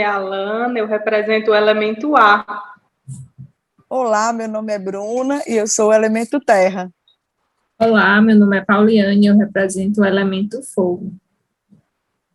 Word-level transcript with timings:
Nome 0.00 0.08
é 0.08 0.14
Alana, 0.14 0.78
eu 0.78 0.86
represento 0.86 1.50
o 1.50 1.54
elemento 1.54 2.16
A. 2.16 2.46
Olá, 3.86 4.32
meu 4.32 4.48
nome 4.48 4.72
é 4.72 4.78
Bruna 4.78 5.42
e 5.46 5.56
eu 5.56 5.66
sou 5.66 5.90
o 5.90 5.92
elemento 5.92 6.40
terra. 6.40 6.90
Olá, 7.78 8.18
meu 8.22 8.34
nome 8.34 8.56
é 8.56 8.64
Pauliane 8.64 9.26
e 9.26 9.26
eu 9.26 9.36
represento 9.36 10.00
o 10.00 10.04
elemento 10.06 10.62
fogo. 10.62 11.12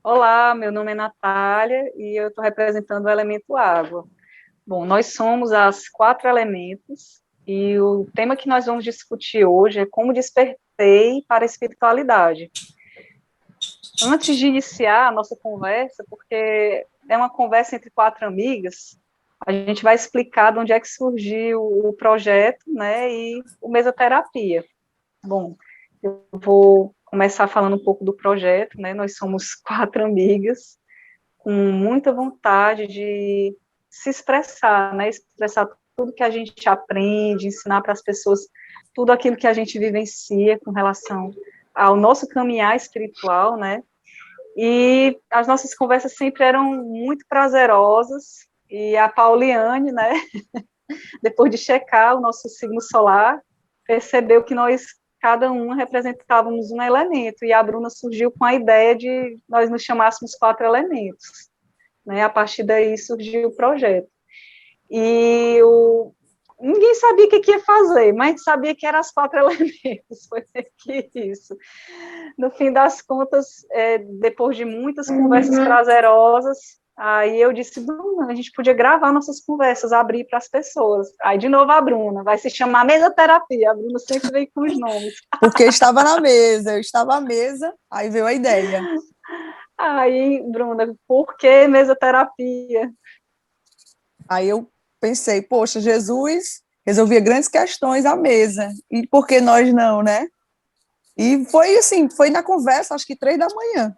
Olá, 0.03 0.53
meu 0.53 0.71
nome 0.71 0.91
é 0.91 0.95
Natália 0.95 1.91
e 1.95 2.15
eu 2.21 2.27
estou 2.27 2.43
representando 2.43 3.05
o 3.05 3.09
elemento 3.09 3.57
água. 3.57 4.05
Bom, 4.67 4.85
nós 4.85 5.15
somos 5.15 5.51
as 5.51 5.89
quatro 5.89 6.29
elementos 6.29 7.19
e 7.47 7.79
o 7.79 8.05
tema 8.13 8.35
que 8.35 8.47
nós 8.47 8.67
vamos 8.67 8.83
discutir 8.83 9.43
hoje 9.43 9.79
é 9.79 9.87
como 9.87 10.13
despertei 10.13 11.23
para 11.27 11.43
a 11.43 11.47
espiritualidade. 11.47 12.51
Antes 14.03 14.37
de 14.37 14.45
iniciar 14.45 15.07
a 15.07 15.11
nossa 15.11 15.35
conversa, 15.35 16.05
porque 16.07 16.85
é 17.09 17.17
uma 17.17 17.29
conversa 17.29 17.75
entre 17.75 17.89
quatro 17.89 18.25
amigas, 18.25 18.97
a 19.45 19.51
gente 19.51 19.83
vai 19.83 19.95
explicar 19.95 20.51
de 20.51 20.59
onde 20.59 20.71
é 20.73 20.79
que 20.79 20.87
surgiu 20.87 21.61
o 21.61 21.93
projeto, 21.93 22.63
né, 22.67 23.11
e 23.11 23.43
o 23.61 23.69
mesoterapia. 23.69 24.63
Bom, 25.23 25.55
eu 26.01 26.25
vou 26.31 26.95
começar 27.03 27.47
falando 27.47 27.75
um 27.75 27.83
pouco 27.83 28.03
do 28.03 28.13
projeto, 28.13 28.79
né, 28.79 28.93
nós 28.93 29.17
somos 29.17 29.55
quatro 29.63 30.03
amigas, 30.03 30.77
com 31.37 31.51
muita 31.51 32.11
vontade 32.11 32.87
de 32.87 33.55
se 33.89 34.09
expressar, 34.09 34.93
né, 34.93 35.09
expressar 35.09 35.67
tudo 35.95 36.13
que 36.13 36.23
a 36.23 36.29
gente 36.29 36.67
aprende, 36.67 37.47
ensinar 37.47 37.81
para 37.81 37.93
as 37.93 38.01
pessoas 38.01 38.47
tudo 38.93 39.11
aquilo 39.11 39.37
que 39.37 39.47
a 39.47 39.53
gente 39.53 39.77
vivencia 39.77 40.59
com 40.59 40.71
relação 40.71 41.31
ao 41.73 41.95
nosso 41.95 42.27
caminhar 42.27 42.75
espiritual, 42.75 43.57
né, 43.57 43.83
e 44.55 45.19
as 45.29 45.47
nossas 45.47 45.75
conversas 45.75 46.15
sempre 46.15 46.43
eram 46.43 46.63
muito 46.83 47.25
prazerosas, 47.27 48.47
e 48.69 48.95
a 48.95 49.09
Pauliane, 49.09 49.91
né, 49.91 50.13
depois 51.21 51.51
de 51.51 51.57
checar 51.57 52.15
o 52.15 52.21
nosso 52.21 52.47
signo 52.47 52.81
solar, 52.81 53.41
percebeu 53.85 54.43
que 54.43 54.55
nós, 54.55 54.85
cada 55.19 55.51
um, 55.51 55.73
representávamos 55.73 56.71
um 56.71 56.81
elemento, 56.81 57.43
e 57.43 57.51
a 57.51 57.61
Bruna 57.61 57.89
surgiu 57.89 58.31
com 58.31 58.45
a 58.45 58.53
ideia 58.53 58.95
de 58.95 59.37
nós 59.47 59.69
nos 59.69 59.83
chamássemos 59.83 60.35
quatro 60.35 60.65
elementos. 60.65 61.49
Né, 62.05 62.23
a 62.23 62.29
partir 62.29 62.63
daí 62.63 62.97
surgiu 62.97 63.49
o 63.49 63.55
projeto. 63.55 64.07
E 64.89 65.59
o, 65.63 66.13
ninguém 66.59 66.95
sabia 66.95 67.25
o 67.25 67.29
que, 67.29 67.39
que 67.39 67.51
ia 67.51 67.59
fazer, 67.59 68.13
mas 68.13 68.43
sabia 68.43 68.75
que 68.75 68.85
eram 68.85 68.99
as 68.99 69.11
quatro 69.11 69.39
elementos, 69.39 70.27
foi 70.27 70.43
que 70.77 71.09
isso. 71.13 71.55
No 72.37 72.51
fim 72.51 72.71
das 72.71 73.01
contas, 73.01 73.65
é, 73.71 73.97
depois 73.97 74.55
de 74.55 74.65
muitas 74.65 75.07
conversas 75.07 75.57
uhum. 75.57 75.65
prazerosas, 75.65 76.57
Aí 76.97 77.41
eu 77.41 77.51
disse, 77.51 77.81
Bruna, 77.81 78.31
a 78.31 78.35
gente 78.35 78.53
podia 78.53 78.73
gravar 78.73 79.11
nossas 79.11 79.41
conversas, 79.41 79.91
abrir 79.91 80.23
para 80.25 80.37
as 80.37 80.47
pessoas. 80.47 81.09
Aí, 81.21 81.37
de 81.37 81.49
novo, 81.49 81.69
a 81.69 81.81
Bruna, 81.81 82.23
vai 82.23 82.37
se 82.37 82.49
chamar 82.49 82.85
mesoterapia. 82.85 83.71
A 83.71 83.73
Bruna 83.73 83.99
sempre 83.99 84.31
vem 84.31 84.49
com 84.49 84.61
os 84.61 84.71
nomes. 84.79 85.13
Porque 85.41 85.63
estava 85.63 86.03
na 86.03 86.21
mesa, 86.21 86.73
eu 86.73 86.79
estava 86.79 87.15
à 87.15 87.21
mesa, 87.21 87.73
aí 87.91 88.09
veio 88.09 88.25
a 88.25 88.33
ideia. 88.33 88.81
Aí, 89.77 90.41
Bruna, 90.49 90.95
por 91.05 91.35
que 91.35 91.67
mesoterapia? 91.67 92.89
Aí 94.29 94.47
eu 94.47 94.69
pensei, 95.05 95.39
poxa, 95.39 95.79
Jesus 95.79 96.63
resolvia 96.83 97.19
grandes 97.19 97.47
questões 97.47 98.05
à 98.05 98.15
mesa, 98.15 98.71
e 98.89 99.05
por 99.05 99.27
que 99.27 99.39
nós 99.39 99.71
não, 99.71 100.01
né? 100.01 100.27
E 101.15 101.45
foi 101.45 101.77
assim, 101.77 102.09
foi 102.09 102.31
na 102.31 102.41
conversa, 102.41 102.95
acho 102.95 103.05
que 103.05 103.15
três 103.15 103.37
da 103.37 103.47
manhã. 103.53 103.93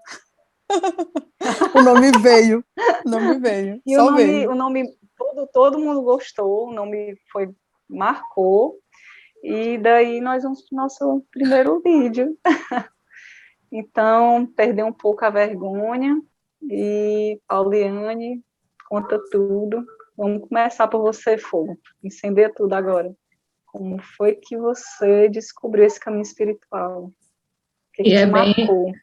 o 1.76 1.82
nome 1.82 2.12
veio, 2.22 2.64
o 3.06 3.10
nome 3.10 3.40
veio. 3.40 3.82
E 3.86 3.98
o 3.98 4.04
nome, 4.04 4.26
veio. 4.26 4.52
o 4.52 4.56
nome 4.56 4.84
todo, 5.18 5.48
todo 5.48 5.80
mundo 5.80 6.02
gostou, 6.02 6.68
o 6.68 6.74
nome 6.74 7.18
foi 7.32 7.50
marcou. 7.90 8.76
E 9.42 9.78
daí 9.78 10.20
nós 10.20 10.44
vamos 10.44 10.62
para 10.68 10.76
o 10.76 10.82
nosso 10.82 11.26
primeiro 11.32 11.80
vídeo. 11.80 12.38
então, 13.72 14.46
perder 14.58 14.84
um 14.84 14.94
pouco 14.94 15.24
a 15.24 15.30
vergonha. 15.30 16.22
E 16.70 17.40
Pauliane 17.48 18.44
conta 18.90 19.22
tudo. 19.32 19.86
Vamos 20.18 20.48
começar 20.48 20.88
por 20.88 21.02
você, 21.02 21.38
Fogo. 21.38 21.78
Incender 22.04 22.54
tudo 22.56 22.74
agora. 22.74 23.14
Como 23.66 24.02
foi 24.02 24.36
que 24.36 24.58
você 24.58 25.30
descobriu 25.30 25.86
esse 25.86 26.00
caminho 26.00 26.24
espiritual? 26.24 27.12
Que, 27.94 28.04
que 28.04 28.14
é 28.14 28.26
marcou? 28.26 28.86
Bem 28.86 28.96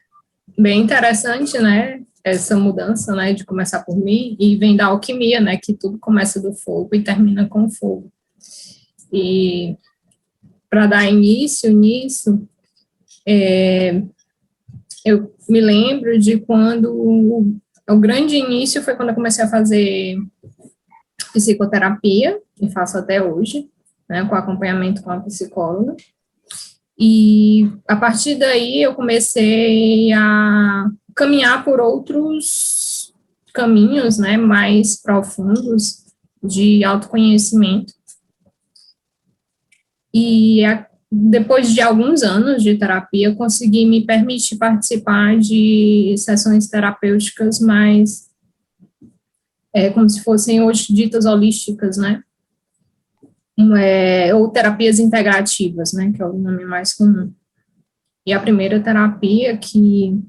bem 0.57 0.81
interessante, 0.81 1.57
né? 1.57 2.01
Essa 2.23 2.55
mudança, 2.55 3.15
né, 3.15 3.33
de 3.33 3.45
começar 3.45 3.83
por 3.83 3.95
mim 3.95 4.35
e 4.39 4.55
vem 4.55 4.75
da 4.75 4.87
alquimia, 4.87 5.39
né, 5.39 5.57
que 5.61 5.73
tudo 5.73 5.99
começa 5.99 6.41
do 6.41 6.53
fogo 6.53 6.89
e 6.93 7.03
termina 7.03 7.47
com 7.47 7.65
o 7.65 7.69
fogo. 7.69 8.11
E 9.13 9.77
para 10.67 10.87
dar 10.87 11.07
início 11.07 11.71
nisso, 11.71 12.47
é, 13.27 14.01
eu 15.05 15.35
me 15.47 15.61
lembro 15.61 16.17
de 16.17 16.39
quando 16.39 16.91
o, 16.91 17.55
o 17.87 17.99
grande 17.99 18.35
início 18.35 18.81
foi 18.81 18.95
quando 18.95 19.09
eu 19.09 19.15
comecei 19.15 19.43
a 19.43 19.49
fazer 19.49 20.17
psicoterapia, 21.33 22.39
e 22.61 22.69
faço 22.69 22.97
até 22.97 23.21
hoje, 23.21 23.69
né, 24.09 24.25
com 24.25 24.35
acompanhamento 24.35 25.01
com 25.01 25.11
a 25.11 25.19
psicóloga. 25.19 25.95
E 26.97 27.69
a 27.87 27.95
partir 27.95 28.35
daí 28.35 28.81
eu 28.81 28.93
comecei 28.95 30.13
a 30.13 30.85
caminhar 31.15 31.63
por 31.65 31.79
outros 31.79 33.13
caminhos, 33.53 34.17
né, 34.17 34.37
mais 34.37 35.01
profundos 35.01 36.05
de 36.43 36.83
autoconhecimento. 36.83 37.93
E 40.13 40.63
a, 40.63 40.87
depois 41.11 41.73
de 41.73 41.81
alguns 41.81 42.23
anos 42.23 42.63
de 42.63 42.77
terapia, 42.77 43.35
consegui 43.35 43.85
me 43.85 44.05
permitir 44.05 44.57
participar 44.57 45.37
de 45.37 46.15
sessões 46.17 46.67
terapêuticas 46.67 47.59
mais 47.59 48.29
é, 49.75 49.89
como 49.89 50.09
se 50.09 50.23
fossem 50.23 50.63
hoje 50.63 50.93
ditas 50.93 51.25
holísticas, 51.25 51.97
né? 51.97 52.23
é, 53.77 54.33
ou 54.35 54.49
terapias 54.49 54.99
integrativas, 54.99 55.93
né, 55.93 56.11
que 56.11 56.21
é 56.21 56.25
o 56.25 56.33
nome 56.33 56.65
mais 56.65 56.93
comum. 56.93 57.33
E 58.25 58.33
a 58.33 58.39
primeira 58.39 58.81
terapia 58.81 59.57
que 59.57 60.19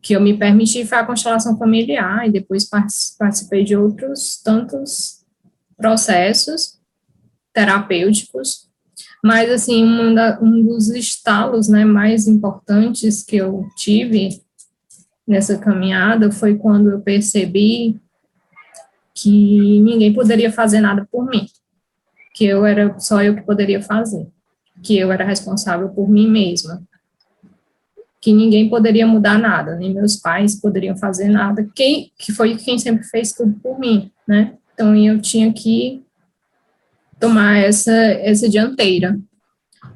que 0.00 0.14
eu 0.14 0.20
me 0.20 0.38
permiti 0.38 0.86
foi 0.86 0.96
a 0.96 1.04
constelação 1.04 1.58
familiar 1.58 2.26
e 2.26 2.30
depois 2.30 2.64
participei 2.64 3.64
de 3.64 3.76
outros 3.76 4.40
tantos 4.42 5.24
processos 5.76 6.78
terapêuticos, 7.52 8.68
mas 9.22 9.50
assim 9.50 9.84
um, 9.84 10.14
da, 10.14 10.38
um 10.40 10.62
dos 10.64 10.88
estalos, 10.90 11.68
né, 11.68 11.84
mais 11.84 12.28
importantes 12.28 13.24
que 13.24 13.36
eu 13.36 13.68
tive 13.76 14.40
nessa 15.28 15.58
caminhada 15.58 16.32
foi 16.32 16.56
quando 16.56 16.90
eu 16.90 17.00
percebi 17.00 18.00
que 19.14 19.78
ninguém 19.80 20.14
poderia 20.14 20.50
fazer 20.50 20.80
nada 20.80 21.06
por 21.12 21.26
mim, 21.26 21.46
que 22.34 22.46
eu 22.46 22.64
era 22.64 22.98
só 22.98 23.22
eu 23.22 23.34
que 23.34 23.42
poderia 23.42 23.82
fazer, 23.82 24.26
que 24.82 24.96
eu 24.96 25.12
era 25.12 25.24
responsável 25.24 25.90
por 25.90 26.08
mim 26.08 26.28
mesma, 26.28 26.82
que 28.20 28.32
ninguém 28.32 28.70
poderia 28.70 29.06
mudar 29.06 29.38
nada, 29.38 29.76
nem 29.76 29.92
meus 29.92 30.16
pais 30.16 30.58
poderiam 30.58 30.96
fazer 30.96 31.28
nada, 31.28 31.68
quem 31.74 32.10
que 32.18 32.32
foi 32.32 32.56
quem 32.56 32.78
sempre 32.78 33.04
fez 33.04 33.32
tudo 33.32 33.52
por 33.62 33.78
mim, 33.78 34.10
né? 34.26 34.54
Então 34.72 34.96
eu 34.96 35.20
tinha 35.20 35.52
que 35.52 36.02
tomar 37.20 37.58
essa 37.58 37.92
essa 37.92 38.48
dianteira. 38.48 39.18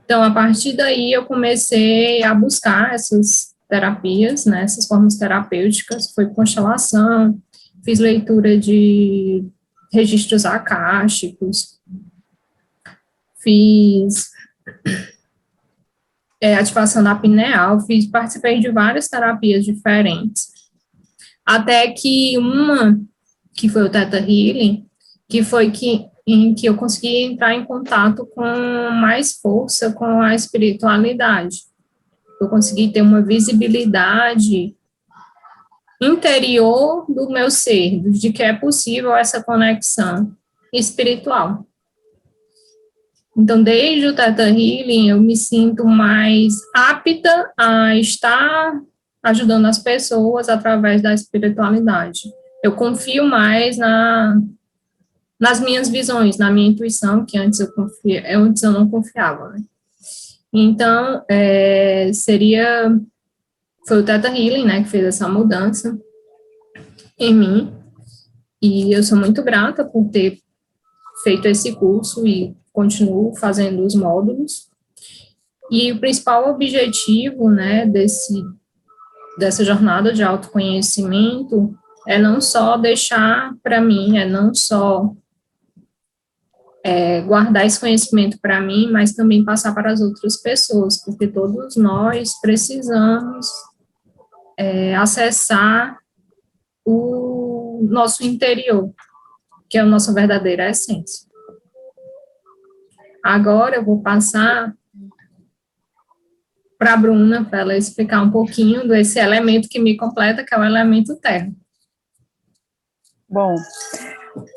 Então 0.05 0.23
a 0.23 0.31
partir 0.31 0.75
daí 0.75 1.13
eu 1.13 1.25
comecei 1.25 2.23
a 2.23 2.35
buscar 2.35 2.93
essas 2.95 3.52
terapias, 3.73 4.45
né, 4.45 4.65
essas 4.65 4.87
formas 4.87 5.17
terapêuticas, 5.17 6.13
foi 6.13 6.27
constelação, 6.27 7.41
fiz 7.83 7.99
leitura 7.99 8.59
de 8.59 9.47
registros 9.91 10.45
acásticos, 10.45 11.81
fiz 13.43 14.31
é, 16.39 16.55
ativação 16.55 17.03
da 17.03 17.15
pineal, 17.15 17.81
fiz, 17.81 18.07
participei 18.07 18.61
de 18.61 18.71
várias 18.71 19.09
terapias 19.09 19.65
diferentes, 19.65 20.49
até 21.47 21.91
que 21.93 22.37
uma, 22.37 23.01
que 23.55 23.71
foi 23.71 23.85
o 23.85 23.91
Theta 23.91 24.19
Healing, 24.19 24.87
que 25.27 25.43
foi 25.43 25.71
que, 25.71 26.05
em 26.27 26.55
que 26.55 26.67
eu 26.67 26.77
consegui 26.77 27.23
entrar 27.23 27.55
em 27.55 27.65
contato 27.65 28.27
com 28.35 28.45
mais 29.01 29.33
força 29.41 29.95
com 29.95 30.21
a 30.21 30.35
espiritualidade. 30.35 31.72
Eu 32.43 32.49
consegui 32.49 32.91
ter 32.91 33.03
uma 33.03 33.23
visibilidade 33.23 34.75
interior 36.01 37.07
do 37.09 37.31
meu 37.31 37.51
ser, 37.51 38.01
de 38.11 38.33
que 38.33 38.43
é 38.43 38.53
possível 38.53 39.15
essa 39.15 39.43
conexão 39.43 40.37
espiritual. 40.73 41.65
Então, 43.37 43.63
desde 43.63 44.07
o 44.09 44.15
Teta 44.15 44.49
Healing, 44.49 45.09
eu 45.09 45.21
me 45.21 45.37
sinto 45.37 45.85
mais 45.87 46.55
apta 46.75 47.51
a 47.57 47.97
estar 47.97 48.83
ajudando 49.23 49.67
as 49.67 49.79
pessoas 49.79 50.49
através 50.49 51.01
da 51.01 51.15
espiritualidade. 51.15 52.23
Eu 52.63 52.73
confio 52.73 53.25
mais 53.25 53.79
na, 53.79 54.39
nas 55.41 55.61
minhas 55.61 55.89
visões, 55.89 56.37
na 56.37 56.51
minha 56.51 56.69
intuição, 56.69 57.25
que 57.25 57.39
antes 57.39 57.61
eu, 57.61 57.73
confia, 57.73 58.39
antes 58.39 58.63
eu 58.63 58.73
não 58.73 58.89
confiava, 58.89 59.51
né? 59.51 59.63
Então, 60.53 61.25
é, 61.31 62.13
seria, 62.13 62.95
foi 63.87 64.01
o 64.01 64.05
Teta 64.05 64.29
Healing, 64.29 64.65
né, 64.65 64.83
que 64.83 64.91
fez 64.91 65.05
essa 65.05 65.29
mudança 65.29 65.99
em 67.19 67.35
mim, 67.35 67.73
e 68.61 68.93
eu 68.93 69.03
sou 69.03 69.17
muito 69.17 69.43
grata 69.43 69.85
por 69.85 70.11
ter 70.11 70.39
feito 71.25 71.47
esse 71.47 71.75
curso 71.75 72.27
e 72.27 72.55
continuo 72.73 73.35
fazendo 73.37 73.85
os 73.85 73.95
módulos. 73.95 74.69
E 75.71 75.91
o 75.91 75.99
principal 75.99 76.51
objetivo, 76.51 77.51
né, 77.51 77.87
desse, 77.87 78.35
dessa 79.39 79.65
jornada 79.65 80.13
de 80.13 80.23
autoconhecimento 80.23 81.75
é 82.07 82.19
não 82.19 82.41
só 82.41 82.77
deixar 82.77 83.55
para 83.63 83.81
mim, 83.81 84.19
é 84.19 84.29
não 84.29 84.55
só 84.55 85.15
é, 86.85 87.21
guardar 87.23 87.65
esse 87.65 87.79
conhecimento 87.79 88.39
para 88.41 88.61
mim, 88.61 88.91
mas 88.91 89.13
também 89.13 89.45
passar 89.45 89.73
para 89.73 89.93
as 89.93 90.01
outras 90.01 90.41
pessoas, 90.41 91.03
porque 91.03 91.29
todos 91.29 91.77
nós 91.77 92.41
precisamos 92.41 93.47
é, 94.59 94.95
acessar 94.97 95.99
o 96.85 97.81
nosso 97.89 98.25
interior, 98.25 98.93
que 99.69 99.79
é 99.79 99.81
a 99.81 99.87
nossa 99.87 100.13
verdadeira 100.13 100.69
essência. 100.69 101.31
Agora 103.23 103.77
eu 103.77 103.85
vou 103.85 104.03
passar 104.03 104.75
para 106.77 106.95
a 106.95 106.97
Bruna, 106.97 107.45
para 107.45 107.61
ela 107.61 107.77
explicar 107.77 108.21
um 108.23 108.31
pouquinho 108.33 108.89
desse 108.89 109.21
elemento 109.21 109.69
que 109.69 109.79
me 109.79 109.97
completa, 109.97 110.45
que 110.45 110.53
é 110.53 110.59
o 110.59 110.65
elemento 110.65 111.15
terra. 111.21 111.49
Bom, 113.29 113.55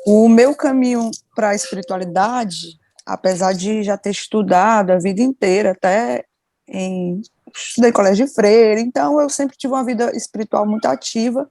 o 0.04 0.28
meu 0.28 0.52
caminho 0.56 1.08
para 1.36 1.50
a 1.50 1.54
espiritualidade, 1.54 2.78
apesar 3.04 3.52
de 3.52 3.84
já 3.84 3.96
ter 3.96 4.10
estudado 4.10 4.90
a 4.90 4.98
vida 4.98 5.22
inteira, 5.22 5.70
até 5.70 6.24
em 6.66 7.22
estudei 7.54 7.92
colégio 7.92 8.26
de 8.26 8.34
freira, 8.34 8.80
então 8.80 9.20
eu 9.20 9.28
sempre 9.30 9.56
tive 9.56 9.72
uma 9.72 9.84
vida 9.84 10.10
espiritual 10.16 10.66
muito 10.66 10.86
ativa 10.86 11.48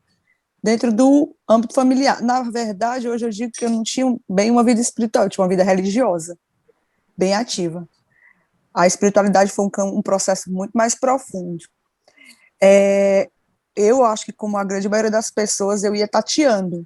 dentro 0.62 0.92
do 0.92 1.34
âmbito 1.48 1.74
familiar. 1.74 2.22
Na 2.22 2.42
verdade, 2.42 3.08
hoje 3.08 3.26
eu 3.26 3.30
digo 3.30 3.54
que 3.54 3.64
eu 3.64 3.70
não 3.70 3.84
tinha 3.84 4.14
bem 4.30 4.52
uma 4.52 4.64
vida 4.64 4.82
espiritual, 4.82 5.26
eu 5.26 5.30
tinha 5.30 5.44
uma 5.44 5.50
vida 5.50 5.64
religiosa, 5.64 6.38
bem 7.18 7.34
ativa 7.34 7.88
a 8.76 8.86
espiritualidade 8.86 9.52
foi 9.52 9.66
um, 9.66 9.98
um 9.98 10.02
processo 10.02 10.52
muito 10.52 10.74
mais 10.74 10.94
profundo. 10.94 11.64
É, 12.62 13.30
eu 13.74 14.04
acho 14.04 14.26
que, 14.26 14.34
como 14.34 14.58
a 14.58 14.66
grande 14.66 14.90
maioria 14.90 15.10
das 15.10 15.31
pessoas, 15.31 15.84
eu 15.84 15.96
ia 15.96 16.08
tateando 16.08 16.86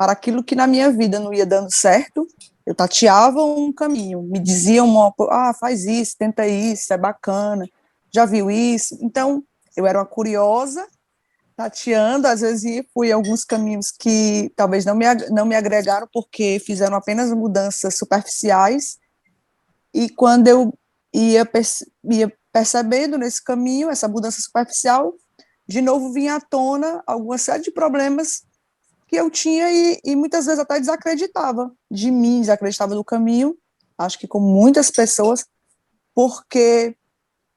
para 0.00 0.12
aquilo 0.12 0.42
que 0.42 0.54
na 0.54 0.66
minha 0.66 0.90
vida 0.90 1.20
não 1.20 1.30
ia 1.30 1.44
dando 1.44 1.70
certo, 1.70 2.26
eu 2.64 2.74
tateava 2.74 3.44
um 3.44 3.70
caminho, 3.70 4.22
me 4.22 4.38
diziam, 4.38 4.88
uma, 4.88 5.12
ah, 5.28 5.52
faz 5.52 5.84
isso, 5.84 6.16
tenta 6.18 6.46
isso, 6.46 6.90
é 6.94 6.96
bacana, 6.96 7.68
já 8.10 8.24
viu 8.24 8.50
isso? 8.50 8.96
Então, 9.02 9.44
eu 9.76 9.86
era 9.86 9.98
uma 9.98 10.06
curiosa, 10.06 10.88
tateando, 11.54 12.26
às 12.26 12.40
vezes 12.40 12.82
fui 12.94 13.12
alguns 13.12 13.44
caminhos 13.44 13.90
que 13.90 14.50
talvez 14.56 14.86
não 14.86 14.94
me, 14.94 15.04
não 15.28 15.44
me 15.44 15.54
agregaram, 15.54 16.08
porque 16.10 16.58
fizeram 16.64 16.96
apenas 16.96 17.30
mudanças 17.30 17.94
superficiais, 17.98 18.98
e 19.92 20.08
quando 20.08 20.48
eu 20.48 20.72
ia, 21.12 21.46
ia 22.04 22.32
percebendo 22.50 23.18
nesse 23.18 23.44
caminho, 23.44 23.90
essa 23.90 24.08
mudança 24.08 24.40
superficial, 24.40 25.12
de 25.68 25.82
novo 25.82 26.10
vinha 26.10 26.36
à 26.36 26.40
tona 26.40 27.02
alguma 27.06 27.36
série 27.36 27.62
de 27.62 27.70
problemas 27.70 28.48
que 29.10 29.16
eu 29.16 29.28
tinha 29.28 29.68
e, 29.72 30.00
e 30.04 30.14
muitas 30.14 30.46
vezes 30.46 30.60
até 30.60 30.78
desacreditava 30.78 31.72
de 31.90 32.12
mim, 32.12 32.42
desacreditava 32.42 32.94
do 32.94 33.02
caminho, 33.02 33.58
acho 33.98 34.16
que 34.16 34.28
com 34.28 34.38
muitas 34.38 34.88
pessoas, 34.88 35.44
porque 36.14 36.94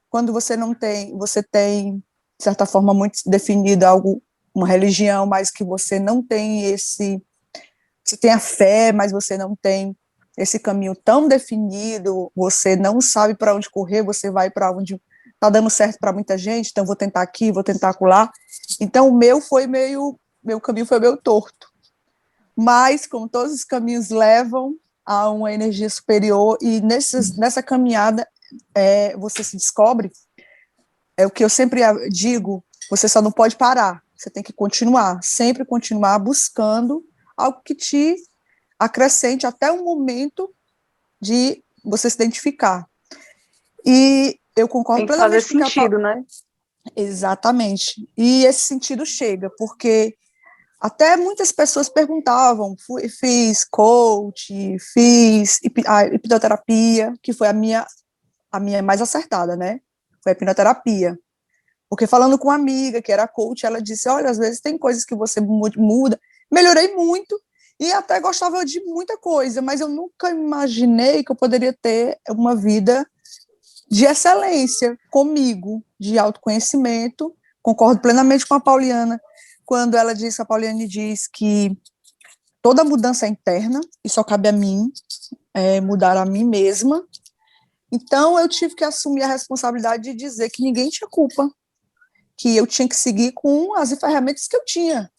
quando 0.09 0.33
você 0.33 0.57
não 0.57 0.73
tem, 0.73 1.15
você 1.15 1.43
tem, 1.43 1.97
de 2.39 2.43
certa 2.43 2.65
forma, 2.65 2.91
muito 2.91 3.19
definido 3.27 3.85
algo, 3.85 4.19
uma 4.51 4.67
religião, 4.67 5.27
mas 5.27 5.51
que 5.51 5.63
você 5.63 5.99
não 5.99 6.23
tem 6.23 6.65
esse, 6.71 7.21
você 8.03 8.17
tem 8.17 8.31
a 8.31 8.39
fé, 8.39 8.91
mas 8.91 9.11
você 9.11 9.37
não 9.37 9.55
tem 9.55 9.95
esse 10.35 10.57
caminho 10.57 10.95
tão 10.95 11.27
definido, 11.27 12.31
você 12.35 12.75
não 12.75 12.99
sabe 12.99 13.35
para 13.35 13.53
onde 13.53 13.69
correr, 13.69 14.01
você 14.01 14.31
vai 14.31 14.49
para 14.49 14.71
onde 14.71 14.99
está 15.35 15.51
dando 15.51 15.69
certo 15.69 15.99
para 15.99 16.11
muita 16.11 16.35
gente, 16.35 16.69
então 16.71 16.83
vou 16.83 16.95
tentar 16.95 17.21
aqui, 17.21 17.51
vou 17.51 17.63
tentar 17.63 17.89
acolá. 17.89 18.31
Então 18.79 19.07
o 19.07 19.13
meu 19.13 19.39
foi 19.39 19.67
meio, 19.67 20.19
meu 20.43 20.59
caminho 20.59 20.85
foi 20.85 20.99
meio 20.99 21.17
torto. 21.17 21.71
Mas, 22.55 23.07
como 23.07 23.27
todos 23.27 23.53
os 23.53 23.63
caminhos 23.63 24.09
levam 24.09 24.75
a 25.05 25.29
uma 25.29 25.51
energia 25.51 25.89
superior, 25.89 26.57
e 26.61 26.81
nesses, 26.81 27.35
nessa 27.35 27.63
caminhada 27.63 28.27
é, 28.75 29.15
você 29.17 29.43
se 29.43 29.57
descobre, 29.57 30.11
é 31.17 31.25
o 31.25 31.31
que 31.31 31.43
eu 31.43 31.49
sempre 31.49 31.81
digo, 32.09 32.63
você 32.89 33.07
só 33.07 33.21
não 33.21 33.31
pode 33.31 33.55
parar, 33.55 34.03
você 34.15 34.29
tem 34.29 34.43
que 34.43 34.53
continuar, 34.53 35.21
sempre 35.23 35.65
continuar 35.65 36.19
buscando 36.19 37.03
algo 37.35 37.61
que 37.63 37.75
te 37.75 38.15
acrescente 38.79 39.45
até 39.45 39.71
o 39.71 39.83
momento 39.83 40.53
de 41.21 41.63
você 41.83 42.09
se 42.09 42.15
identificar. 42.15 42.87
E 43.85 44.39
eu 44.55 44.67
concordo 44.67 45.01
Tem 45.01 45.07
que 45.07 45.13
plenamente 45.13 45.47
fazer 45.47 45.65
sentido, 45.65 45.97
né? 45.97 46.23
Exatamente. 46.95 48.07
E 48.17 48.45
esse 48.45 48.61
sentido 48.61 49.05
chega, 49.05 49.49
porque 49.57 50.15
até 50.83 51.15
muitas 51.15 51.49
pessoas 51.49 51.87
perguntavam, 51.87 52.75
fui, 52.77 53.07
fiz 53.07 53.63
coach, 53.63 54.77
fiz 54.93 55.61
hipnoterapia, 55.63 57.13
que 57.23 57.31
foi 57.31 57.47
a 57.47 57.53
minha 57.53 57.87
a 58.51 58.59
minha 58.59 58.83
mais 58.83 59.01
acertada, 59.01 59.55
né? 59.55 59.79
Foi 60.21 60.33
a 60.33 60.35
hipnoterapia. 60.35 61.17
Porque 61.89 62.05
falando 62.05 62.37
com 62.37 62.49
uma 62.49 62.55
amiga 62.55 63.01
que 63.01 63.13
era 63.13 63.25
coach, 63.29 63.65
ela 63.65 63.81
disse: 63.81 64.09
"Olha, 64.09 64.29
às 64.29 64.37
vezes 64.37 64.59
tem 64.59 64.77
coisas 64.77 65.05
que 65.05 65.15
você 65.15 65.39
muda". 65.39 66.19
Melhorei 66.51 66.93
muito, 66.93 67.39
e 67.79 67.93
até 67.93 68.19
gostava 68.19 68.65
de 68.65 68.83
muita 68.83 69.17
coisa, 69.17 69.61
mas 69.61 69.79
eu 69.79 69.87
nunca 69.87 70.31
imaginei 70.31 71.23
que 71.23 71.31
eu 71.31 71.35
poderia 71.35 71.71
ter 71.71 72.19
uma 72.29 72.57
vida 72.57 73.07
de 73.89 74.03
excelência 74.03 74.99
comigo, 75.09 75.81
de 75.97 76.19
autoconhecimento. 76.19 77.33
Concordo 77.61 78.01
plenamente 78.01 78.45
com 78.45 78.55
a 78.55 78.59
Pauliana 78.59 79.17
quando 79.65 79.95
ela 79.95 80.13
diz, 80.13 80.39
a 80.39 80.45
Pauliane 80.45 80.87
diz 80.87 81.27
que 81.27 81.75
toda 82.61 82.83
mudança 82.83 83.25
é 83.25 83.29
interna 83.29 83.81
e 84.03 84.09
só 84.09 84.23
cabe 84.23 84.47
a 84.47 84.51
mim 84.51 84.91
é, 85.53 85.81
mudar 85.81 86.17
a 86.17 86.25
mim 86.25 86.43
mesma. 86.43 87.05
Então 87.91 88.39
eu 88.39 88.47
tive 88.47 88.75
que 88.75 88.83
assumir 88.83 89.23
a 89.23 89.27
responsabilidade 89.27 90.03
de 90.03 90.13
dizer 90.15 90.49
que 90.49 90.63
ninguém 90.63 90.89
tinha 90.89 91.07
culpa, 91.09 91.49
que 92.37 92.55
eu 92.55 92.65
tinha 92.65 92.87
que 92.87 92.95
seguir 92.95 93.33
com 93.33 93.75
as 93.75 93.91
ferramentas 93.99 94.47
que 94.47 94.55
eu 94.55 94.65
tinha 94.65 95.11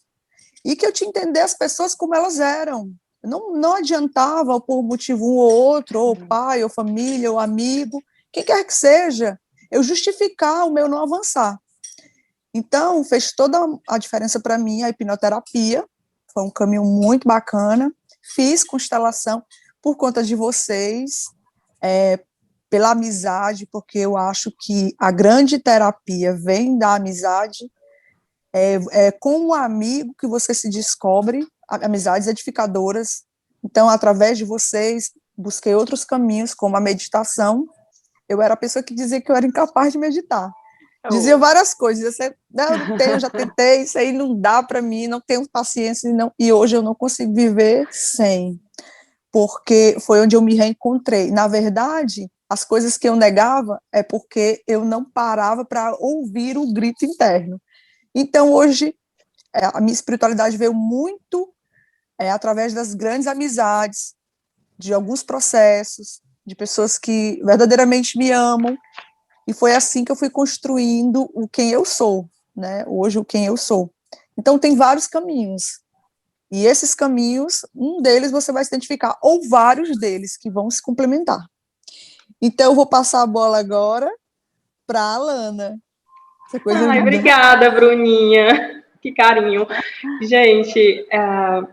e 0.65 0.75
que 0.75 0.85
eu 0.85 0.91
tinha 0.91 1.11
que 1.11 1.19
entender 1.19 1.41
as 1.41 1.53
pessoas 1.53 1.93
como 1.93 2.15
elas 2.15 2.39
eram. 2.39 2.91
Não, 3.23 3.53
não 3.53 3.75
adiantava 3.75 4.59
por 4.59 4.83
motivo 4.83 5.25
um 5.25 5.37
ou 5.37 5.51
outro, 5.51 5.99
ou 5.99 6.17
uhum. 6.17 6.27
pai, 6.27 6.63
ou 6.63 6.69
família, 6.69 7.31
ou 7.31 7.39
amigo, 7.39 8.01
quem 8.31 8.43
quer 8.43 8.63
que 8.63 8.73
seja, 8.73 9.39
eu 9.71 9.81
justificar 9.81 10.67
o 10.67 10.71
meu 10.73 10.89
não 10.89 11.01
avançar. 11.01 11.59
Então, 12.57 13.03
fez 13.03 13.33
toda 13.33 13.59
a 13.85 13.97
diferença 13.97 14.39
para 14.39 14.57
mim 14.57 14.81
a 14.81 14.87
hipnoterapia, 14.87 15.83
foi 16.33 16.41
um 16.41 16.49
caminho 16.49 16.85
muito 16.85 17.27
bacana. 17.27 17.93
Fiz 18.33 18.63
constelação 18.63 19.43
por 19.81 19.97
conta 19.97 20.23
de 20.23 20.35
vocês, 20.35 21.25
é, 21.83 22.23
pela 22.69 22.91
amizade, 22.91 23.67
porque 23.69 23.99
eu 23.99 24.15
acho 24.15 24.53
que 24.57 24.95
a 24.97 25.11
grande 25.11 25.59
terapia 25.59 26.33
vem 26.33 26.77
da 26.77 26.95
amizade, 26.95 27.69
é, 28.53 28.79
é 28.91 29.11
com 29.11 29.37
um 29.47 29.53
amigo 29.53 30.15
que 30.17 30.25
você 30.25 30.53
se 30.53 30.69
descobre 30.69 31.45
amizades 31.67 32.29
edificadoras. 32.29 33.23
Então, 33.61 33.89
através 33.89 34.37
de 34.37 34.45
vocês, 34.45 35.11
busquei 35.37 35.75
outros 35.75 36.05
caminhos, 36.05 36.53
como 36.53 36.77
a 36.77 36.81
meditação. 36.81 37.67
Eu 38.29 38.41
era 38.41 38.53
a 38.53 38.57
pessoa 38.57 38.81
que 38.81 38.95
dizia 38.95 39.19
que 39.19 39.29
eu 39.29 39.35
era 39.35 39.45
incapaz 39.45 39.91
de 39.91 39.99
meditar. 39.99 40.49
Oh. 41.05 41.09
Dizia 41.09 41.37
várias 41.37 41.73
coisas. 41.73 42.19
Eu 42.19 42.33
não 42.89 42.97
tenho, 42.97 43.19
já 43.19 43.29
tentei, 43.29 43.81
isso 43.83 43.97
aí 43.97 44.11
não 44.11 44.39
dá 44.39 44.63
para 44.63 44.81
mim, 44.81 45.07
não 45.07 45.21
tenho 45.21 45.47
paciência, 45.49 46.11
não, 46.13 46.31
e 46.39 46.51
hoje 46.51 46.75
eu 46.75 46.81
não 46.81 46.95
consigo 46.95 47.33
viver 47.33 47.87
sem. 47.91 48.59
Porque 49.31 49.97
foi 49.99 50.21
onde 50.21 50.35
eu 50.35 50.41
me 50.41 50.55
reencontrei. 50.55 51.29
Na 51.29 51.47
verdade, 51.47 52.29
as 52.49 52.63
coisas 52.63 52.97
que 52.97 53.07
eu 53.07 53.15
negava 53.15 53.81
é 53.91 54.01
porque 54.01 54.63
eu 54.67 54.85
não 54.85 55.03
parava 55.03 55.65
para 55.65 55.95
ouvir 55.99 56.57
o 56.57 56.71
grito 56.71 57.05
interno. 57.05 57.59
Então, 58.13 58.51
hoje, 58.51 58.95
é, 59.53 59.65
a 59.65 59.81
minha 59.81 59.93
espiritualidade 59.93 60.57
veio 60.57 60.73
muito 60.73 61.53
é, 62.17 62.31
através 62.31 62.73
das 62.73 62.93
grandes 62.93 63.27
amizades, 63.27 64.15
de 64.77 64.93
alguns 64.93 65.23
processos, 65.23 66.21
de 66.45 66.55
pessoas 66.55 66.97
que 66.97 67.41
verdadeiramente 67.43 68.17
me 68.17 68.31
amam, 68.31 68.77
e 69.47 69.53
foi 69.53 69.75
assim 69.75 70.03
que 70.03 70.11
eu 70.11 70.15
fui 70.15 70.29
construindo 70.29 71.29
o 71.33 71.47
quem 71.47 71.71
eu 71.71 71.85
sou. 71.85 72.27
né, 72.55 72.85
hoje 72.87 73.23
quem 73.25 73.45
eu 73.45 73.57
sou. 73.57 73.91
Então 74.37 74.57
tem 74.57 74.75
vários 74.75 75.07
caminhos. 75.07 75.79
E 76.51 76.65
esses 76.65 76.95
caminhos, 76.95 77.65
um 77.75 78.01
deles 78.01 78.31
você 78.31 78.51
vai 78.51 78.63
se 78.63 78.69
identificar, 78.69 79.17
ou 79.21 79.47
vários 79.49 79.99
deles 79.99 80.37
que 80.37 80.49
vão 80.49 80.69
se 80.69 80.81
complementar. 80.81 81.45
Então 82.41 82.67
eu 82.67 82.75
vou 82.75 82.85
passar 82.85 83.23
a 83.23 83.27
bola 83.27 83.57
agora 83.57 84.09
para 84.85 85.01
a 85.01 85.15
Alana. 85.15 85.79
Ai, 86.89 87.01
obrigada, 87.01 87.69
Bruninha. 87.71 88.83
Que 89.01 89.11
carinho. 89.11 89.67
Gente, 90.21 91.05
uh, 91.13 91.67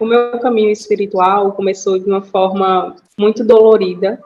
o 0.00 0.06
meu 0.06 0.38
caminho 0.40 0.70
espiritual 0.70 1.52
começou 1.52 1.98
de 1.98 2.06
uma 2.06 2.22
forma 2.22 2.96
muito 3.18 3.44
dolorida. 3.44 4.20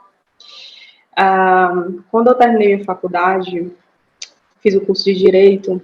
Quando 2.10 2.28
eu 2.28 2.34
terminei 2.34 2.74
minha 2.74 2.84
faculdade, 2.84 3.70
fiz 4.60 4.74
o 4.74 4.80
curso 4.80 5.04
de 5.04 5.14
Direito, 5.14 5.80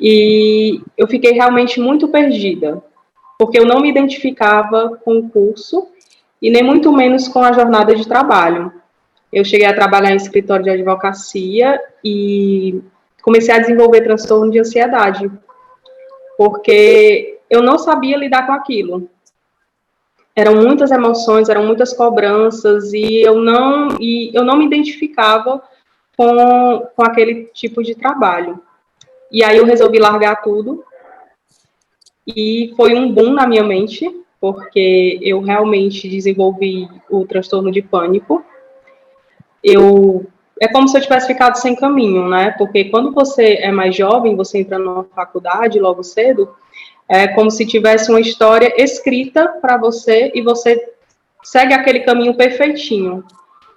e 0.00 0.80
eu 0.96 1.08
fiquei 1.08 1.32
realmente 1.32 1.80
muito 1.80 2.08
perdida, 2.08 2.82
porque 3.38 3.58
eu 3.58 3.66
não 3.66 3.80
me 3.80 3.88
identificava 3.88 4.96
com 5.04 5.18
o 5.18 5.28
curso 5.28 5.88
e 6.40 6.50
nem 6.50 6.62
muito 6.62 6.92
menos 6.92 7.26
com 7.26 7.40
a 7.40 7.52
jornada 7.52 7.94
de 7.94 8.06
trabalho. 8.06 8.72
Eu 9.32 9.44
cheguei 9.44 9.66
a 9.66 9.74
trabalhar 9.74 10.12
em 10.12 10.16
escritório 10.16 10.64
de 10.64 10.70
advocacia 10.70 11.80
e 12.04 12.80
comecei 13.22 13.54
a 13.54 13.58
desenvolver 13.58 14.02
transtorno 14.02 14.50
de 14.50 14.60
ansiedade, 14.60 15.30
porque 16.36 17.38
eu 17.50 17.60
não 17.60 17.76
sabia 17.78 18.16
lidar 18.16 18.46
com 18.46 18.52
aquilo. 18.52 19.10
Eram 20.38 20.54
muitas 20.54 20.92
emoções, 20.92 21.48
eram 21.48 21.66
muitas 21.66 21.92
cobranças 21.92 22.92
e 22.92 23.22
eu 23.22 23.40
não 23.40 23.88
e 24.00 24.30
eu 24.32 24.44
não 24.44 24.56
me 24.56 24.66
identificava 24.66 25.60
com, 26.16 26.86
com 26.94 27.02
aquele 27.02 27.46
tipo 27.52 27.82
de 27.82 27.96
trabalho. 27.96 28.62
E 29.32 29.42
aí 29.42 29.56
eu 29.56 29.64
resolvi 29.64 29.98
largar 29.98 30.40
tudo 30.40 30.84
e 32.24 32.72
foi 32.76 32.94
um 32.94 33.12
boom 33.12 33.32
na 33.32 33.48
minha 33.48 33.64
mente, 33.64 34.08
porque 34.40 35.18
eu 35.20 35.40
realmente 35.40 36.08
desenvolvi 36.08 36.88
o 37.10 37.26
transtorno 37.26 37.72
de 37.72 37.82
pânico. 37.82 38.44
Eu 39.60 40.24
é 40.60 40.68
como 40.68 40.86
se 40.86 40.96
eu 40.96 41.02
tivesse 41.02 41.26
ficado 41.26 41.56
sem 41.56 41.74
caminho, 41.74 42.28
né? 42.28 42.52
Porque 42.52 42.84
quando 42.84 43.10
você 43.10 43.54
é 43.54 43.72
mais 43.72 43.96
jovem, 43.96 44.36
você 44.36 44.58
entra 44.58 44.78
numa 44.78 45.02
faculdade 45.02 45.80
logo 45.80 46.04
cedo, 46.04 46.48
é 47.08 47.28
como 47.28 47.50
se 47.50 47.66
tivesse 47.66 48.10
uma 48.10 48.20
história 48.20 48.72
escrita 48.76 49.48
para 49.60 49.76
você 49.76 50.30
e 50.34 50.42
você 50.42 50.92
segue 51.42 51.72
aquele 51.72 52.00
caminho 52.00 52.34
perfeitinho. 52.34 53.24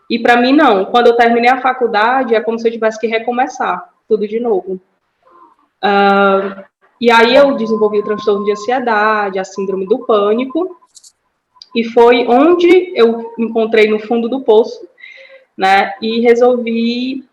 E 0.09 0.19
para 0.19 0.35
mim 0.37 0.53
não. 0.53 0.85
Quando 0.85 1.07
eu 1.07 1.15
terminei 1.15 1.49
a 1.49 1.61
faculdade, 1.61 2.35
é 2.35 2.41
como 2.41 2.59
se 2.59 2.67
eu 2.67 2.71
tivesse 2.71 2.99
que 2.99 3.07
recomeçar 3.07 3.89
tudo 4.07 4.27
de 4.27 4.39
novo. 4.39 4.79
Uh, 5.83 6.63
e 6.99 7.09
aí 7.09 7.35
eu 7.35 7.55
desenvolvi 7.55 7.99
o 7.99 8.03
transtorno 8.03 8.43
de 8.43 8.51
ansiedade, 8.51 9.39
a 9.39 9.43
síndrome 9.43 9.87
do 9.87 9.99
pânico, 10.05 10.77
e 11.73 11.85
foi 11.85 12.27
onde 12.27 12.91
eu 12.95 13.33
encontrei 13.39 13.89
no 13.89 13.99
fundo 13.99 14.27
do 14.27 14.41
poço 14.41 14.91
né? 15.57 15.93
E 16.01 16.21
resolvi 16.21 17.23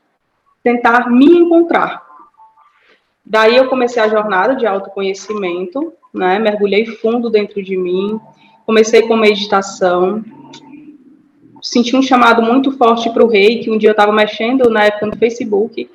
tentar 0.63 1.11
me 1.11 1.27
encontrar. 1.27 2.07
Daí 3.31 3.57
eu 3.57 3.69
comecei 3.69 4.03
a 4.03 4.09
jornada 4.09 4.57
de 4.57 4.67
autoconhecimento, 4.67 5.93
né? 6.15 6.39
Mergulhei 6.39 6.87
fundo 6.87 7.29
dentro 7.29 7.63
de 7.63 7.77
mim, 7.77 8.19
comecei 8.65 9.03
com 9.03 9.17
meditação, 9.17 10.25
senti 11.61 11.95
um 11.95 12.01
chamado 12.01 12.41
muito 12.41 12.73
forte 12.73 13.11
para 13.11 13.23
o 13.23 13.29
rei, 13.29 13.59
que 13.59 13.71
um 13.71 13.77
dia 13.77 13.91
eu 13.91 13.93
estava 13.93 14.13
mexendo 14.13 14.71
na 14.71 14.85
época 14.85 15.07
no 15.07 15.17
Facebook 15.19 15.91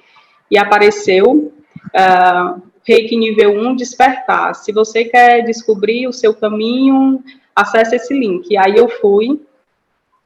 e 0.52 0.58
apareceu 0.60 1.52
uh, 1.88 2.62
reiki 2.84 3.16
nível 3.16 3.60
1 3.60 3.78
despertar. 3.78 4.54
Se 4.54 4.72
você 4.72 5.04
quer 5.04 5.44
descobrir 5.44 6.08
o 6.08 6.14
seu 6.14 6.36
caminho, 6.36 7.24
acesse 7.56 7.96
esse 7.96 8.14
link. 8.14 8.48
E 8.52 8.58
aí 8.58 8.76
eu 8.76 8.88
fui 8.88 9.42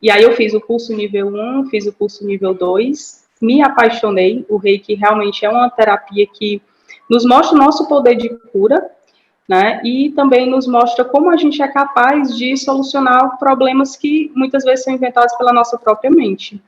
e 0.01 0.11
aí 0.11 0.23
eu 0.23 0.33
fiz 0.33 0.53
o 0.53 0.59
curso 0.59 0.93
nível 0.93 1.27
1, 1.27 1.69
fiz 1.69 1.87
o 1.87 1.93
curso 1.93 2.25
nível 2.25 2.53
2, 2.53 3.23
me 3.41 3.61
apaixonei. 3.61 4.45
O 4.49 4.57
Reiki 4.57 4.93
realmente 4.93 5.45
é 5.45 5.49
uma 5.49 5.69
terapia 5.69 6.27
que 6.27 6.61
nos 7.09 7.25
mostra 7.25 7.55
o 7.55 7.59
nosso 7.59 7.87
poder 7.87 8.15
de 8.15 8.29
cura, 8.51 8.89
né? 9.47 9.81
E 9.83 10.11
também 10.11 10.49
nos 10.49 10.67
mostra 10.67 11.05
como 11.05 11.29
a 11.29 11.37
gente 11.37 11.61
é 11.61 11.67
capaz 11.67 12.35
de 12.35 12.57
solucionar 12.57 13.37
problemas 13.39 13.95
que 13.95 14.31
muitas 14.35 14.63
vezes 14.63 14.83
são 14.83 14.93
inventados 14.93 15.35
pela 15.37 15.53
nossa 15.53 15.77
própria 15.77 16.11
mente. 16.11 16.61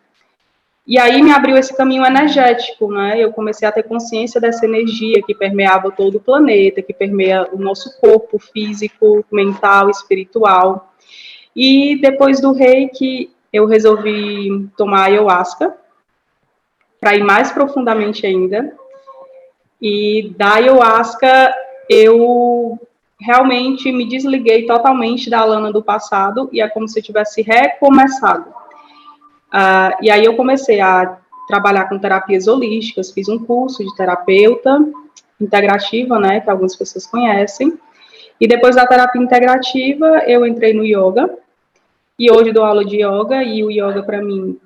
E 0.88 0.98
aí 0.98 1.22
me 1.22 1.32
abriu 1.32 1.56
esse 1.56 1.76
caminho 1.76 2.04
energético, 2.04 2.92
né? 2.92 3.24
Eu 3.24 3.32
comecei 3.32 3.68
a 3.68 3.72
ter 3.72 3.84
consciência 3.84 4.42
dessa 4.42 4.66
energia 4.66 5.22
que 5.22 5.36
permeava 5.36 5.92
todo 5.92 6.16
o 6.16 6.20
planeta, 6.20 6.82
que 6.82 6.94
permeia 6.94 7.48
o 7.52 7.60
nosso 7.60 8.00
corpo 8.00 8.40
físico, 8.40 9.24
mental, 9.32 9.90
espiritual. 9.90 10.92
E 11.56 11.96
depois 12.02 12.42
do 12.42 12.54
reiki, 12.54 13.32
eu 13.52 13.68
resolvi 13.68 14.68
tomar 14.76 15.06
ayahuasca, 15.06 15.76
para 17.00 17.16
ir 17.16 17.24
mais 17.24 17.52
profundamente 17.52 18.26
ainda. 18.26 18.74
E 19.82 20.34
da 20.38 20.56
ayahuasca, 20.56 21.54
eu 21.90 22.80
realmente 23.20 23.92
me 23.92 24.08
desliguei 24.08 24.66
totalmente 24.66 25.30
da 25.30 25.40
Alana 25.40 25.72
do 25.72 25.84
passado 25.84 26.50
e 26.54 26.62
é 26.62 26.68
como 26.68 26.88
se 26.88 27.00
eu 27.00 27.04
tivesse 27.04 27.42
recomeçado. 27.42 28.50
Uh, 29.50 29.98
e 30.02 30.12
aí 30.12 30.24
eu 30.24 30.36
comecei 30.36 30.80
a 30.80 31.18
trabalhar 31.48 31.90
com 31.90 31.98
terapias 31.98 32.48
holísticas, 32.48 33.12
fiz 33.12 33.28
um 33.28 33.40
curso 33.40 33.84
de 33.84 33.96
terapeuta 33.96 34.80
integrativa, 35.42 36.20
né, 36.20 36.40
que 36.40 36.50
algumas 36.50 36.76
pessoas 36.76 37.08
conhecem, 37.08 37.78
e 38.40 38.48
depois 38.48 38.76
da 38.76 38.88
terapia 38.88 39.22
integrativa, 39.22 40.24
eu 40.26 40.46
entrei 40.46 40.74
no 40.74 40.86
yoga. 40.86 41.30
E 42.18 42.32
hoje 42.32 42.52
dou 42.52 42.64
aula 42.64 42.86
de 42.86 42.98
yoga, 42.98 43.44
e 43.44 43.64
o 43.64 43.72
yoga, 43.72 44.04
para 44.04 44.22
mim, 44.22 44.58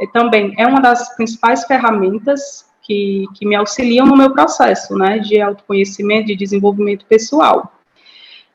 é, 0.00 0.06
também 0.08 0.54
é 0.58 0.66
uma 0.66 0.80
das 0.80 1.14
principais 1.16 1.64
ferramentas 1.64 2.66
que, 2.82 3.26
que 3.34 3.46
me 3.46 3.54
auxiliam 3.54 4.06
no 4.06 4.16
meu 4.16 4.32
processo, 4.32 4.96
né, 4.96 5.18
de 5.18 5.40
autoconhecimento, 5.40 6.26
de 6.26 6.36
desenvolvimento 6.36 7.06
pessoal. 7.06 7.72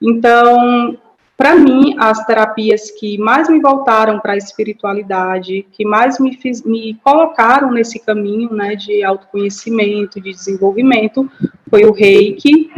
Então, 0.01 0.97
para 1.35 1.55
mim, 1.55 1.95
as 1.99 2.25
terapias 2.25 2.91
que 2.91 3.17
mais 3.17 3.47
me 3.47 3.59
voltaram 3.59 4.19
para 4.19 4.33
a 4.33 4.37
espiritualidade, 4.37 5.65
que 5.71 5.85
mais 5.85 6.19
me, 6.19 6.35
fiz, 6.35 6.63
me 6.63 6.95
colocaram 7.03 7.71
nesse 7.71 7.99
caminho, 7.99 8.51
né, 8.53 8.75
de 8.75 9.03
autoconhecimento, 9.03 10.19
de 10.19 10.31
desenvolvimento, 10.31 11.29
foi 11.69 11.85
o 11.85 11.93
Reiki, 11.93 12.71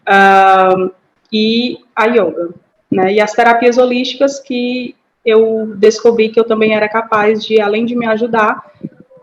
uh, 0.00 0.90
e 1.32 1.78
a 1.94 2.06
yoga, 2.06 2.54
né? 2.90 3.12
E 3.12 3.20
as 3.20 3.32
terapias 3.32 3.78
holísticas 3.78 4.40
que 4.40 4.96
eu 5.24 5.74
descobri 5.76 6.30
que 6.30 6.40
eu 6.40 6.44
também 6.44 6.74
era 6.74 6.88
capaz 6.88 7.44
de, 7.44 7.60
além 7.60 7.84
de 7.84 7.94
me 7.94 8.06
ajudar, 8.06 8.72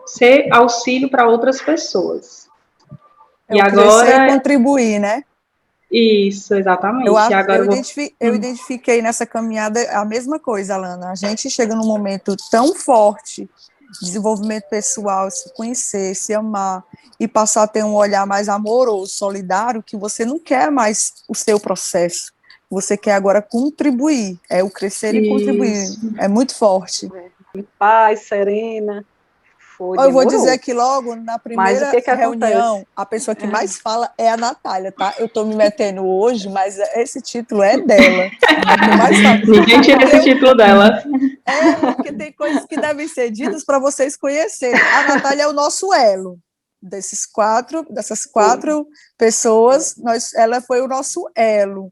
ser 0.08 0.48
auxílio 0.52 1.10
para 1.10 1.28
outras 1.28 1.62
pessoas. 1.62 2.48
É 3.48 3.56
e 3.56 3.62
agora 3.62 4.28
contribuir, 4.28 5.00
né? 5.00 5.24
Isso, 5.92 6.54
exatamente. 6.54 7.08
Eu, 7.08 7.18
agora 7.18 7.60
eu, 7.60 7.66
vou... 7.66 7.74
identifiquei, 7.74 8.16
eu 8.20 8.34
hum. 8.34 8.36
identifiquei 8.36 9.02
nessa 9.02 9.26
caminhada 9.26 9.80
a 9.92 10.04
mesma 10.04 10.40
coisa, 10.40 10.76
Alana. 10.76 11.12
A 11.12 11.16
gente 11.16 11.50
chega 11.50 11.76
num 11.76 11.86
momento 11.86 12.36
tão 12.52 12.74
forte 12.76 13.50
desenvolvimento 14.02 14.66
pessoal, 14.70 15.32
se 15.32 15.54
conhecer, 15.54 16.14
se 16.14 16.34
amar 16.34 16.84
e 17.20 17.28
passar 17.28 17.64
a 17.64 17.68
ter 17.68 17.84
um 17.84 17.96
olhar 17.96 18.26
mais 18.28 18.50
amoroso, 18.50 19.14
solidário, 19.14 19.82
que 19.82 19.96
você 19.96 20.26
não 20.26 20.38
quer 20.38 20.70
mais 20.70 21.24
o 21.28 21.34
seu 21.34 21.60
processo. 21.60 22.32
Você 22.70 22.98
quer 22.98 23.14
agora 23.14 23.42
contribuir, 23.42 24.38
é 24.50 24.62
o 24.62 24.70
crescer 24.70 25.16
Isso. 25.16 25.26
e 25.26 25.30
contribuir. 25.30 25.88
É 26.18 26.28
muito 26.28 26.54
forte. 26.54 27.10
Paz, 27.80 28.28
serena. 28.28 29.06
Foi, 29.78 29.96
eu 30.00 30.12
vou 30.12 30.26
dizer 30.26 30.50
aqui 30.50 30.74
logo, 30.74 31.16
na 31.16 31.38
primeira 31.38 31.92
que 31.92 32.02
que 32.02 32.12
reunião, 32.12 32.78
acontece? 32.78 32.88
a 32.96 33.06
pessoa 33.06 33.36
que 33.36 33.46
é. 33.46 33.48
mais 33.48 33.78
fala 33.78 34.12
é 34.18 34.28
a 34.28 34.36
Natália, 34.36 34.92
tá? 34.92 35.14
Eu 35.20 35.30
tô 35.30 35.46
me 35.46 35.54
metendo 35.54 36.04
hoje, 36.04 36.50
mas 36.50 36.80
esse 36.96 37.22
título 37.22 37.62
é 37.62 37.78
dela. 37.78 38.32
Ninguém 39.46 39.80
tira 39.82 40.04
esse 40.04 40.24
título 40.24 40.56
dela. 40.56 41.04
É, 41.46 41.94
porque 41.94 42.12
tem 42.12 42.34
coisas 42.34 42.66
que 42.66 42.76
devem 42.76 43.08
ser 43.08 43.30
ditas 43.30 43.64
para 43.64 43.78
vocês 43.78 44.18
conhecerem. 44.18 44.82
A 44.82 45.14
Natália 45.14 45.44
é 45.44 45.48
o 45.48 45.54
nosso 45.54 45.94
elo. 45.94 46.40
Desses 46.82 47.28
quatro, 47.28 47.86
dessas 47.88 48.26
quatro 48.26 48.80
Sim. 48.80 48.86
pessoas, 49.16 49.96
nós, 49.98 50.34
ela 50.34 50.60
foi 50.60 50.82
o 50.82 50.88
nosso 50.88 51.30
elo. 51.36 51.92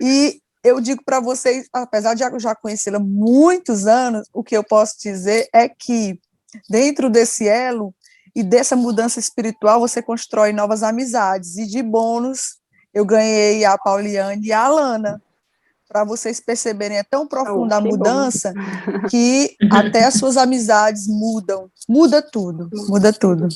E 0.00 0.40
eu 0.62 0.80
digo 0.80 1.02
para 1.04 1.18
vocês, 1.18 1.68
apesar 1.72 2.14
de 2.14 2.22
eu 2.22 2.38
já 2.38 2.54
conhecê-la 2.54 2.98
há 2.98 3.00
muitos 3.00 3.88
anos, 3.88 4.28
o 4.32 4.44
que 4.44 4.56
eu 4.56 4.62
posso 4.62 4.98
dizer 5.00 5.48
é 5.52 5.68
que 5.68 6.18
dentro 6.68 7.10
desse 7.10 7.48
elo 7.48 7.94
e 8.34 8.42
dessa 8.42 8.74
mudança 8.74 9.20
espiritual, 9.20 9.80
você 9.80 10.02
constrói 10.02 10.52
novas 10.52 10.82
amizades. 10.82 11.56
E 11.56 11.66
de 11.66 11.82
bônus, 11.82 12.56
eu 12.92 13.04
ganhei 13.04 13.64
a 13.64 13.78
Pauliane 13.78 14.46
e 14.46 14.52
a 14.52 14.64
Alana. 14.64 15.22
Para 15.88 16.04
vocês 16.04 16.40
perceberem, 16.40 16.98
é 16.98 17.04
tão 17.04 17.26
profunda 17.26 17.76
oh, 17.76 17.78
a 17.78 17.80
mudança 17.80 18.52
bom. 18.52 19.08
que 19.08 19.56
até 19.70 20.04
as 20.04 20.14
suas 20.14 20.36
amizades 20.36 21.06
mudam. 21.06 21.70
Muda 21.88 22.20
tudo, 22.20 22.68
muda 22.88 23.12
tudo. 23.12 23.46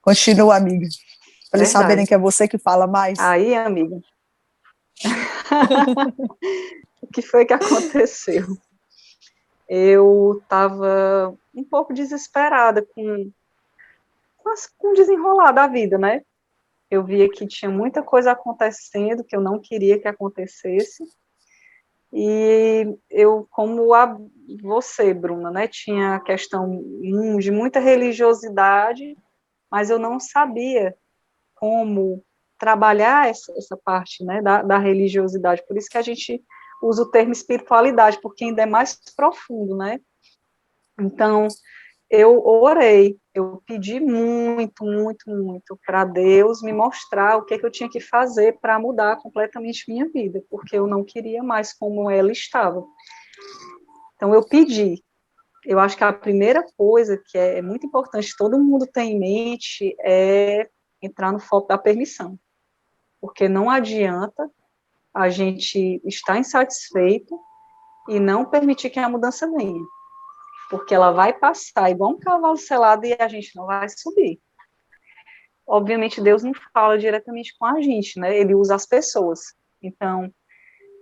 Continua, 0.00 0.56
amiga. 0.56 0.88
Para 1.50 1.60
eles 1.60 1.70
saberem 1.70 2.06
que 2.06 2.14
é 2.14 2.18
você 2.18 2.48
que 2.48 2.58
fala 2.58 2.86
mais. 2.86 3.18
Aí, 3.18 3.54
amiga. 3.54 4.00
o 7.02 7.06
que 7.08 7.20
foi 7.20 7.44
que 7.44 7.52
aconteceu? 7.52 8.56
Eu 9.68 10.40
estava 10.42 11.36
um 11.54 11.64
pouco 11.64 11.92
desesperada 11.92 12.82
com, 12.82 13.30
com 14.78 14.88
o 14.88 14.94
desenrolar 14.94 15.52
da 15.52 15.66
vida, 15.66 15.98
né? 15.98 16.22
Eu 16.90 17.02
via 17.04 17.28
que 17.28 17.46
tinha 17.46 17.70
muita 17.70 18.02
coisa 18.02 18.32
acontecendo 18.32 19.24
que 19.24 19.34
eu 19.34 19.40
não 19.40 19.58
queria 19.58 19.98
que 19.98 20.06
acontecesse. 20.06 21.02
E 22.12 22.96
eu, 23.10 23.46
como 23.50 23.92
a, 23.92 24.16
você, 24.62 25.12
Bruna, 25.12 25.50
né, 25.50 25.66
tinha 25.66 26.14
a 26.14 26.20
questão 26.20 26.82
de 27.38 27.50
muita 27.50 27.80
religiosidade, 27.80 29.16
mas 29.70 29.90
eu 29.90 29.98
não 29.98 30.20
sabia 30.20 30.96
como 31.56 32.24
trabalhar 32.58 33.28
essa, 33.28 33.52
essa 33.56 33.76
parte 33.76 34.24
né, 34.24 34.40
da, 34.40 34.62
da, 34.62 34.78
religiosidade. 34.78 35.66
Por 35.66 35.76
isso 35.76 35.90
que 35.90 35.98
a 35.98 36.02
gente 36.02 36.42
usa 36.82 37.02
o 37.02 37.10
termo 37.10 37.32
espiritualidade, 37.32 38.20
porque 38.20 38.44
ainda 38.44 38.62
é 38.62 38.66
mais 38.66 38.98
profundo, 39.14 39.76
né? 39.76 40.00
Então, 40.98 41.48
eu 42.08 42.44
orei, 42.44 43.18
eu 43.34 43.62
pedi 43.66 43.98
muito, 44.00 44.84
muito, 44.84 45.28
muito 45.28 45.78
para 45.84 46.04
Deus 46.04 46.62
me 46.62 46.72
mostrar 46.72 47.36
o 47.36 47.44
que, 47.44 47.54
é 47.54 47.58
que 47.58 47.66
eu 47.66 47.70
tinha 47.70 47.90
que 47.90 48.00
fazer 48.00 48.58
para 48.60 48.78
mudar 48.78 49.16
completamente 49.16 49.84
minha 49.88 50.08
vida, 50.08 50.42
porque 50.48 50.76
eu 50.76 50.86
não 50.86 51.04
queria 51.04 51.42
mais 51.42 51.72
como 51.72 52.10
ela 52.10 52.30
estava. 52.30 52.84
Então, 54.14 54.32
eu 54.32 54.46
pedi. 54.46 55.02
Eu 55.64 55.80
acho 55.80 55.96
que 55.96 56.04
a 56.04 56.12
primeira 56.12 56.64
coisa 56.76 57.20
que 57.26 57.36
é 57.36 57.60
muito 57.60 57.86
importante 57.86 58.36
todo 58.38 58.58
mundo 58.58 58.86
ter 58.86 59.02
em 59.02 59.18
mente 59.18 59.96
é 60.00 60.68
entrar 61.02 61.32
no 61.32 61.40
foco 61.40 61.66
da 61.68 61.76
permissão 61.76 62.38
porque 63.26 63.48
não 63.48 63.68
adianta 63.68 64.48
a 65.16 65.30
gente 65.30 65.98
estar 66.04 66.38
insatisfeito 66.38 67.40
e 68.06 68.20
não 68.20 68.44
permitir 68.44 68.90
que 68.90 68.98
a 68.98 69.08
mudança 69.08 69.50
venha, 69.50 69.82
porque 70.68 70.94
ela 70.94 71.10
vai 71.10 71.32
passar 71.32 71.90
igual 71.90 72.10
um 72.10 72.18
cavalo 72.18 72.58
selado 72.58 73.06
e 73.06 73.16
a 73.18 73.26
gente 73.26 73.56
não 73.56 73.64
vai 73.64 73.88
subir. 73.88 74.38
Obviamente, 75.66 76.20
Deus 76.20 76.42
não 76.42 76.52
fala 76.72 76.98
diretamente 76.98 77.56
com 77.58 77.64
a 77.64 77.80
gente, 77.80 78.20
né? 78.20 78.38
Ele 78.38 78.54
usa 78.54 78.74
as 78.74 78.86
pessoas. 78.86 79.40
Então, 79.82 80.30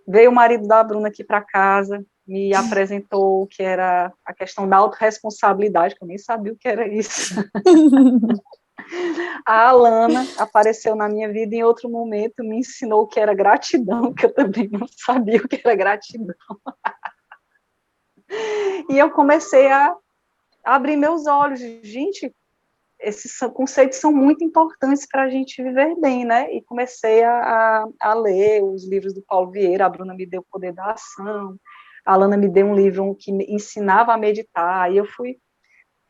veio 0.07 0.31
o 0.31 0.35
marido 0.35 0.67
da 0.69 0.83
Bruna 0.83 1.09
aqui 1.09 1.25
para 1.25 1.43
casa, 1.43 2.03
me 2.25 2.55
apresentou 2.55 3.43
o 3.43 3.47
que 3.49 3.65
era 3.65 4.13
a 4.25 4.33
questão 4.33 4.69
da 4.69 4.77
autorresponsabilidade, 4.77 5.97
que 5.97 6.05
eu 6.05 6.09
nem 6.09 6.19
sabia 6.19 6.53
o 6.53 6.57
que 6.57 6.69
era 6.69 6.87
isso. 6.87 7.35
A 9.47 9.69
Alana 9.69 10.27
apareceu 10.39 10.95
na 10.95 11.09
minha 11.09 11.31
vida 11.33 11.55
em 11.55 11.63
outro 11.63 11.89
momento, 11.89 12.43
me 12.43 12.59
ensinou 12.59 13.03
o 13.03 13.07
que 13.07 13.21
era 13.21 13.35
gratidão, 13.35 14.13
que 14.13 14.27
eu 14.27 14.35
também 14.35 14.69
não 14.69 14.87
sabia 14.89 15.39
o 15.39 15.49
que 15.49 15.61
era 15.65 15.75
gratidão. 15.75 16.35
E 18.89 18.99
eu 18.99 19.11
comecei 19.11 19.71
a 19.71 19.95
abrir 20.65 20.97
meus 20.97 21.27
olhos, 21.27 21.61
gente, 21.61 22.35
esses 22.99 23.39
conceitos 23.53 23.99
são 23.99 24.11
muito 24.11 24.43
importantes 24.43 25.07
para 25.07 25.25
a 25.25 25.29
gente 25.29 25.63
viver 25.63 25.95
bem, 26.01 26.25
né? 26.25 26.53
E 26.53 26.63
comecei 26.63 27.23
a, 27.23 27.87
a, 28.01 28.15
ler 28.15 28.63
os 28.65 28.89
livros 28.89 29.13
do 29.13 29.23
Paulo 29.23 29.51
Vieira, 29.51 29.87
a 29.87 29.89
Bruna 29.89 30.15
me 30.15 30.27
deu 30.27 30.41
o 30.41 30.47
Poder 30.51 30.73
da 30.73 30.93
Ação, 30.93 31.57
a 32.05 32.13
Alana 32.13 32.37
me 32.37 32.49
deu 32.49 32.67
um 32.67 32.75
livro 32.75 33.15
que 33.15 33.31
ensinava 33.31 34.15
a 34.15 34.19
meditar, 34.19 34.91
e 34.91 34.97
eu 34.97 35.05
fui 35.05 35.39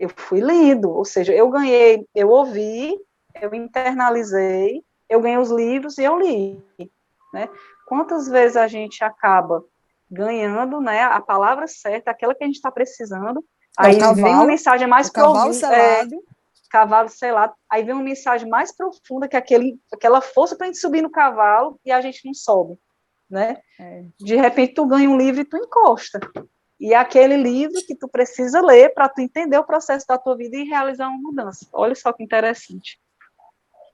eu 0.05 0.11
fui 0.15 0.41
lendo, 0.41 0.91
ou 0.91 1.05
seja, 1.05 1.33
eu 1.33 1.49
ganhei, 1.49 2.07
eu 2.15 2.29
ouvi, 2.29 2.95
eu 3.41 3.55
internalizei, 3.55 4.83
eu 5.09 5.21
ganhei 5.21 5.39
os 5.39 5.51
livros 5.51 5.99
e 5.99 6.05
eu 6.05 6.19
li, 6.19 6.63
né? 7.33 7.49
Quantas 7.87 8.29
vezes 8.29 8.57
a 8.57 8.67
gente 8.67 9.03
acaba 9.03 9.65
ganhando, 10.11 10.81
né, 10.81 11.03
a 11.03 11.21
palavra 11.21 11.67
certa, 11.67 12.11
aquela 12.11 12.35
que 12.35 12.45
a 12.45 12.47
gente 12.47 12.57
está 12.57 12.71
precisando, 12.71 13.41
é 13.81 13.87
aí 13.87 13.99
cavalo, 13.99 14.15
vem 14.23 14.35
uma 14.35 14.47
mensagem 14.47 14.87
mais 14.87 15.11
profunda, 15.11 15.75
é, 15.75 16.07
cavalo 16.71 17.09
selado, 17.09 17.55
aí 17.71 17.83
vem 17.83 17.95
uma 17.95 18.05
mensagem 18.05 18.49
mais 18.49 18.71
profunda 18.77 19.27
que 19.27 19.37
aquele, 19.37 19.79
aquela 19.93 20.21
força 20.21 20.55
para 20.55 20.67
a 20.67 20.69
gente 20.69 20.79
subir 20.79 21.03
no 21.03 21.11
cavalo 21.11 21.81
e 21.85 21.91
a 21.91 22.01
gente 22.01 22.25
não 22.27 22.35
sobe, 22.35 22.79
né? 23.29 23.59
É. 23.81 24.05
De 24.21 24.37
repente 24.37 24.75
tu 24.75 24.87
ganha 24.87 25.09
um 25.09 25.17
livro 25.17 25.41
e 25.41 25.45
tu 25.45 25.57
encosta. 25.57 26.21
E 26.79 26.93
aquele 26.93 27.37
livro 27.37 27.81
que 27.87 27.95
tu 27.95 28.09
precisa 28.09 28.61
ler 28.61 28.93
para 28.93 29.09
tu 29.09 29.21
entender 29.21 29.59
o 29.59 29.65
processo 29.65 30.07
da 30.07 30.19
tua 30.19 30.37
vida 30.37 30.57
e 30.57 30.65
realizar 30.65 31.09
uma 31.09 31.21
mudança. 31.21 31.67
Olha 31.73 31.95
só 31.95 32.13
que 32.13 32.23
interessante. 32.23 32.99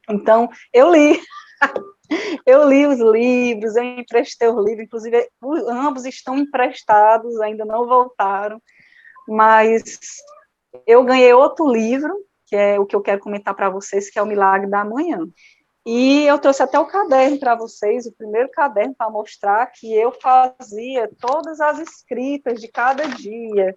Então, 0.08 0.48
eu 0.72 0.90
li. 0.90 1.20
eu 2.46 2.68
li 2.68 2.86
os 2.86 2.98
livros, 2.98 3.76
eu 3.76 3.84
emprestei 3.84 4.48
os 4.48 4.64
livros, 4.64 4.86
inclusive 4.86 5.28
ambos 5.68 6.04
estão 6.04 6.36
emprestados, 6.38 7.40
ainda 7.40 7.64
não 7.64 7.86
voltaram, 7.86 8.60
mas 9.28 9.82
eu 10.86 11.04
ganhei 11.04 11.32
outro 11.32 11.70
livro, 11.70 12.12
que 12.46 12.56
é 12.56 12.80
o 12.80 12.86
que 12.86 12.96
eu 12.96 13.00
quero 13.00 13.20
comentar 13.20 13.54
para 13.54 13.70
vocês, 13.70 14.10
que 14.10 14.18
é 14.18 14.22
o 14.22 14.26
Milagre 14.26 14.68
da 14.68 14.84
Manhã. 14.84 15.18
E 15.92 16.24
eu 16.24 16.38
trouxe 16.38 16.62
até 16.62 16.79
o 16.79 16.87
caderno 16.87 17.37
para 17.37 17.57
vocês, 17.57 18.07
o 18.07 18.12
primeiro 18.12 18.48
caderno 18.53 18.94
para 18.94 19.11
mostrar 19.11 19.66
que 19.66 19.92
eu 19.92 20.12
fazia 20.22 21.11
todas 21.18 21.61
as 21.61 21.81
escritas 21.81 22.61
de 22.61 22.68
cada 22.68 23.09
dia. 23.09 23.76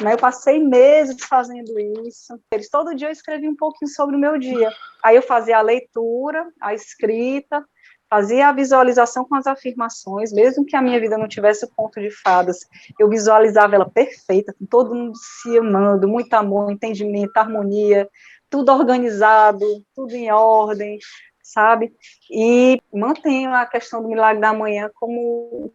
Né? 0.00 0.12
Eu 0.12 0.18
passei 0.18 0.62
meses 0.62 1.16
fazendo 1.24 1.76
isso. 2.06 2.38
Eles, 2.52 2.70
todo 2.70 2.94
dia 2.94 3.08
eu 3.08 3.12
escrevia 3.12 3.50
um 3.50 3.56
pouquinho 3.56 3.90
sobre 3.90 4.14
o 4.14 4.20
meu 4.20 4.38
dia. 4.38 4.70
Aí 5.02 5.16
eu 5.16 5.22
fazia 5.22 5.58
a 5.58 5.60
leitura, 5.60 6.46
a 6.60 6.74
escrita, 6.74 7.64
fazia 8.08 8.50
a 8.50 8.52
visualização 8.52 9.24
com 9.24 9.34
as 9.34 9.48
afirmações, 9.48 10.32
mesmo 10.32 10.64
que 10.64 10.76
a 10.76 10.80
minha 10.80 11.00
vida 11.00 11.18
não 11.18 11.26
tivesse 11.26 11.64
o 11.64 11.74
ponto 11.74 12.00
de 12.00 12.12
fadas, 12.22 12.60
eu 13.00 13.08
visualizava 13.08 13.74
ela 13.74 13.90
perfeita, 13.90 14.54
com 14.56 14.64
todo 14.64 14.94
mundo 14.94 15.18
se 15.42 15.58
amando, 15.58 16.06
muito 16.06 16.32
amor, 16.34 16.70
entendimento, 16.70 17.36
harmonia, 17.36 18.08
tudo 18.48 18.72
organizado, 18.72 19.60
tudo 19.94 20.14
em 20.14 20.30
ordem, 20.30 20.98
sabe? 21.48 21.92
E 22.30 22.80
mantenho 22.92 23.54
a 23.54 23.64
questão 23.66 24.02
do 24.02 24.08
milagre 24.08 24.40
da 24.40 24.52
manhã 24.52 24.90
como 24.94 25.72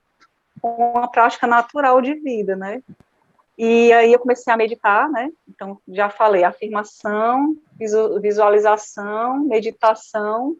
uma 0.61 1.07
prática 1.09 1.47
natural 1.47 2.01
de 2.01 2.13
vida, 2.15 2.55
né? 2.55 2.81
E 3.57 3.91
aí 3.93 4.11
eu 4.13 4.19
comecei 4.19 4.51
a 4.51 4.57
meditar, 4.57 5.09
né? 5.09 5.29
Então, 5.47 5.79
já 5.87 6.09
falei, 6.09 6.43
afirmação, 6.43 7.55
visualização, 8.21 9.39
meditação, 9.45 10.55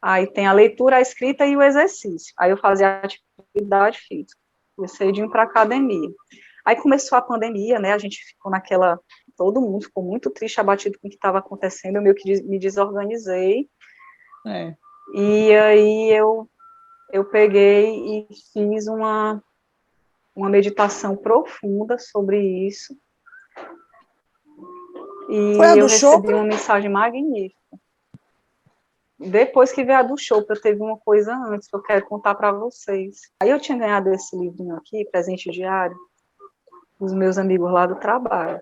aí 0.00 0.26
tem 0.26 0.46
a 0.46 0.52
leitura, 0.52 0.96
a 0.96 1.00
escrita 1.00 1.46
e 1.46 1.56
o 1.56 1.62
exercício. 1.62 2.32
Aí 2.38 2.50
eu 2.50 2.56
fazia 2.56 2.88
a 2.88 3.02
atividade 3.04 3.98
física, 4.00 4.40
comecei 4.74 5.12
de 5.12 5.22
ir 5.22 5.30
para 5.30 5.44
academia. 5.44 6.10
Aí 6.64 6.76
começou 6.76 7.16
a 7.16 7.22
pandemia, 7.22 7.78
né? 7.78 7.92
A 7.92 7.98
gente 7.98 8.22
ficou 8.24 8.50
naquela, 8.50 8.98
todo 9.36 9.60
mundo 9.60 9.84
ficou 9.84 10.02
muito 10.02 10.30
triste, 10.30 10.60
abatido 10.60 10.98
com 10.98 11.06
o 11.06 11.10
que 11.10 11.16
estava 11.16 11.38
acontecendo, 11.38 11.96
eu 11.96 12.02
meio 12.02 12.14
que 12.14 12.42
me 12.42 12.58
desorganizei, 12.58 13.68
é. 14.46 14.74
E 15.12 15.54
aí 15.54 16.10
eu, 16.12 16.48
eu 17.12 17.24
peguei 17.24 18.28
e 18.28 18.28
fiz 18.52 18.86
uma, 18.86 19.42
uma 20.34 20.48
meditação 20.48 21.16
profunda 21.16 21.98
sobre 21.98 22.40
isso. 22.66 22.96
E 25.28 25.56
Foi 25.56 25.66
a 25.66 25.76
eu 25.76 25.86
do 25.86 25.86
recebi 25.86 26.34
uma 26.34 26.44
mensagem 26.44 26.90
magnífica. 26.90 27.58
Depois 29.18 29.70
que 29.70 29.84
veio 29.84 29.98
a 29.98 30.02
do 30.02 30.16
show, 30.16 30.44
eu 30.48 30.60
teve 30.60 30.80
uma 30.80 30.96
coisa 30.96 31.34
antes 31.34 31.68
que 31.68 31.76
eu 31.76 31.82
quero 31.82 32.06
contar 32.06 32.34
para 32.34 32.52
vocês. 32.52 33.20
Aí 33.42 33.50
eu 33.50 33.60
tinha 33.60 33.76
ganhado 33.76 34.08
esse 34.10 34.34
livrinho 34.36 34.76
aqui, 34.76 35.04
presente 35.04 35.50
diário, 35.50 35.96
dos 36.98 37.12
meus 37.12 37.36
amigos 37.36 37.70
lá 37.70 37.86
do 37.86 37.96
trabalho 37.96 38.60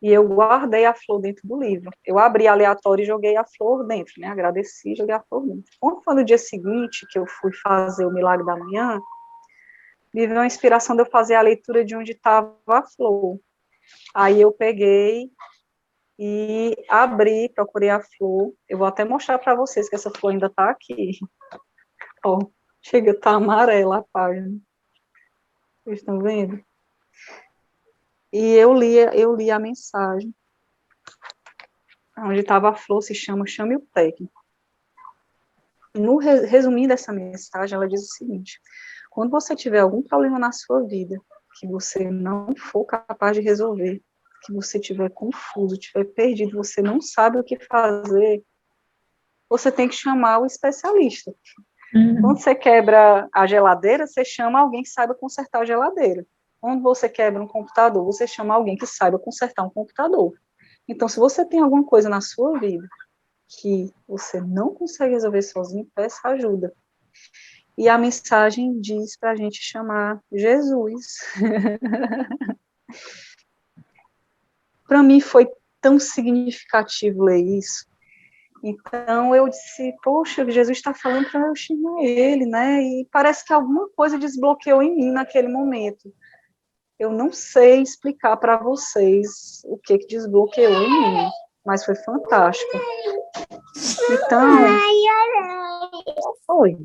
e 0.00 0.12
eu 0.12 0.26
guardei 0.28 0.84
a 0.84 0.94
flor 0.94 1.20
dentro 1.20 1.46
do 1.46 1.58
livro. 1.58 1.90
Eu 2.04 2.18
abri 2.18 2.46
aleatório 2.46 3.02
e 3.02 3.06
joguei 3.06 3.36
a 3.36 3.44
flor 3.44 3.84
dentro, 3.86 4.14
né? 4.18 4.28
Agradeci, 4.28 4.94
joguei 4.94 5.14
a 5.14 5.22
flor 5.22 5.46
dentro. 5.46 5.72
Quando 5.80 6.18
no 6.18 6.24
dia 6.24 6.38
seguinte 6.38 7.06
que 7.10 7.18
eu 7.18 7.26
fui 7.26 7.52
fazer 7.52 8.06
o 8.06 8.12
Milagre 8.12 8.46
da 8.46 8.56
Manhã, 8.56 9.00
me 10.14 10.26
veio 10.26 10.40
a 10.40 10.46
inspiração 10.46 10.94
de 10.94 11.02
eu 11.02 11.06
fazer 11.06 11.34
a 11.34 11.42
leitura 11.42 11.84
de 11.84 11.96
onde 11.96 12.12
estava 12.12 12.56
a 12.68 12.82
flor. 12.82 13.40
Aí 14.14 14.40
eu 14.40 14.52
peguei 14.52 15.30
e 16.18 16.76
abri, 16.88 17.48
procurei 17.54 17.90
a 17.90 18.00
flor. 18.00 18.54
Eu 18.68 18.78
vou 18.78 18.86
até 18.86 19.04
mostrar 19.04 19.38
para 19.38 19.54
vocês 19.54 19.88
que 19.88 19.96
essa 19.96 20.10
flor 20.10 20.32
ainda 20.32 20.46
está 20.46 20.70
aqui. 20.70 21.18
Ó, 22.24 22.38
chega, 22.80 23.18
tá 23.18 23.32
amarela 23.32 23.98
a 23.98 24.04
página. 24.12 24.58
Vocês 25.84 26.00
estão 26.00 26.20
vendo? 26.20 26.62
E 28.32 28.54
eu 28.54 28.74
li, 28.74 28.96
eu 29.14 29.34
li 29.34 29.50
a 29.50 29.58
mensagem, 29.58 30.34
onde 32.18 32.40
estava 32.40 32.70
a 32.70 32.74
flor, 32.74 33.02
se 33.02 33.14
chama 33.14 33.46
Chame 33.46 33.76
o 33.76 33.80
Técnico. 33.92 34.42
No 35.94 36.16
resumindo 36.18 36.92
essa 36.92 37.12
mensagem, 37.12 37.74
ela 37.74 37.88
diz 37.88 38.02
o 38.02 38.14
seguinte: 38.14 38.60
quando 39.10 39.30
você 39.30 39.56
tiver 39.56 39.80
algum 39.80 40.02
problema 40.02 40.38
na 40.38 40.52
sua 40.52 40.82
vida 40.82 41.20
que 41.58 41.66
você 41.66 42.10
não 42.10 42.54
for 42.54 42.84
capaz 42.84 43.36
de 43.36 43.42
resolver, 43.42 44.00
que 44.44 44.52
você 44.52 44.78
estiver 44.78 45.10
confuso, 45.10 45.74
estiver 45.74 46.04
perdido, 46.04 46.56
você 46.56 46.80
não 46.80 47.00
sabe 47.00 47.38
o 47.38 47.44
que 47.44 47.58
fazer, 47.58 48.44
você 49.48 49.72
tem 49.72 49.88
que 49.88 49.94
chamar 49.94 50.38
o 50.38 50.46
especialista. 50.46 51.34
Uhum. 51.94 52.20
Quando 52.20 52.38
você 52.38 52.54
quebra 52.54 53.28
a 53.32 53.46
geladeira, 53.46 54.06
você 54.06 54.24
chama 54.24 54.60
alguém 54.60 54.82
que 54.82 54.90
saiba 54.90 55.14
consertar 55.14 55.62
a 55.62 55.64
geladeira. 55.64 56.24
Quando 56.60 56.82
você 56.82 57.08
quebra 57.08 57.42
um 57.42 57.46
computador, 57.46 58.04
você 58.04 58.26
chama 58.26 58.54
alguém 58.54 58.76
que 58.76 58.86
saiba 58.86 59.18
consertar 59.18 59.64
um 59.64 59.70
computador. 59.70 60.32
Então, 60.86 61.08
se 61.08 61.18
você 61.18 61.44
tem 61.44 61.60
alguma 61.60 61.84
coisa 61.84 62.08
na 62.08 62.20
sua 62.20 62.58
vida 62.58 62.88
que 63.48 63.92
você 64.06 64.40
não 64.40 64.74
consegue 64.74 65.14
resolver 65.14 65.42
sozinho, 65.42 65.88
peça 65.94 66.28
ajuda. 66.28 66.72
E 67.76 67.88
a 67.88 67.96
mensagem 67.96 68.80
diz 68.80 69.16
para 69.16 69.30
a 69.30 69.36
gente 69.36 69.62
chamar 69.62 70.20
Jesus. 70.32 71.18
para 74.86 75.02
mim 75.02 75.20
foi 75.20 75.48
tão 75.80 75.98
significativo 75.98 77.24
ler 77.24 77.38
isso, 77.38 77.88
então 78.62 79.34
eu 79.34 79.48
disse, 79.48 79.94
poxa, 80.02 80.48
Jesus 80.50 80.78
está 80.78 80.92
falando 80.92 81.30
para 81.30 81.46
eu 81.46 81.54
chamar 81.54 82.02
ele, 82.02 82.46
né? 82.46 82.82
E 82.82 83.08
parece 83.10 83.44
que 83.44 83.52
alguma 83.52 83.88
coisa 83.90 84.18
desbloqueou 84.18 84.82
em 84.82 84.96
mim 84.96 85.10
naquele 85.10 85.48
momento. 85.48 86.12
Eu 86.98 87.12
não 87.12 87.32
sei 87.32 87.80
explicar 87.80 88.36
para 88.36 88.56
vocês 88.56 89.62
o 89.64 89.78
que, 89.78 89.98
que 89.98 90.06
desbloqueou 90.08 90.82
em 90.82 90.90
mim, 90.90 91.28
mas 91.64 91.84
foi 91.84 91.94
fantástico. 91.94 92.76
Então. 94.10 94.48
Oi. 96.48 96.76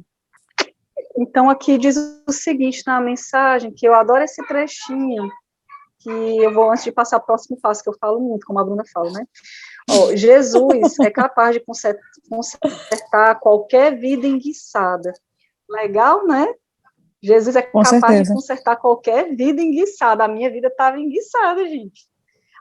Então 1.17 1.49
aqui 1.49 1.77
diz 1.77 1.95
o 2.27 2.31
seguinte 2.31 2.83
na 2.85 3.01
mensagem, 3.01 3.71
que 3.71 3.87
eu 3.87 3.93
adoro 3.93 4.23
esse 4.23 4.45
trechinho, 4.45 5.29
que 5.99 6.09
eu 6.09 6.53
vou, 6.53 6.69
antes 6.69 6.83
de 6.83 6.91
passar 6.91 7.17
o 7.17 7.25
próximo 7.25 7.59
passo, 7.59 7.81
que 7.81 7.89
eu 7.89 7.97
falo 7.99 8.19
muito, 8.19 8.45
como 8.45 8.59
a 8.59 8.63
Bruna 8.63 8.83
fala, 8.93 9.11
né? 9.11 9.25
Oh, 9.89 10.15
Jesus 10.15 10.99
é 10.99 11.09
capaz 11.09 11.55
de 11.55 11.63
consertar 12.29 13.39
qualquer 13.39 13.97
vida 13.97 14.27
enguiçada. 14.27 15.13
Legal, 15.69 16.27
né? 16.27 16.53
Jesus 17.23 17.55
é 17.55 17.61
capaz 17.61 18.27
de 18.27 18.33
consertar 18.33 18.75
qualquer 18.75 19.33
vida 19.33 19.61
enguiçada. 19.61 20.25
A 20.25 20.27
minha 20.27 20.51
vida 20.51 20.67
estava 20.67 20.99
enguiçada, 20.99 21.65
gente. 21.69 22.05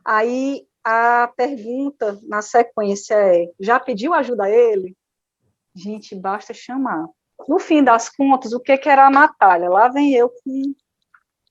Aí 0.05 0.65
a 0.85 1.33
pergunta 1.37 2.17
na 2.23 2.41
sequência 2.43 3.15
é: 3.15 3.51
já 3.59 3.81
pediu 3.81 4.15
ajuda 4.15 4.45
a 4.45 4.51
ele? 4.51 4.97
Gente, 5.75 6.15
basta 6.15 6.55
chamar. 6.55 7.09
No 7.49 7.59
fim 7.59 7.83
das 7.83 8.09
contas, 8.09 8.53
o 8.53 8.61
que, 8.61 8.79
que 8.79 8.89
era 8.89 9.07
a 9.07 9.11
Natália? 9.11 9.69
Lá 9.69 9.89
vem 9.89 10.15
eu 10.15 10.29
com, 10.29 10.75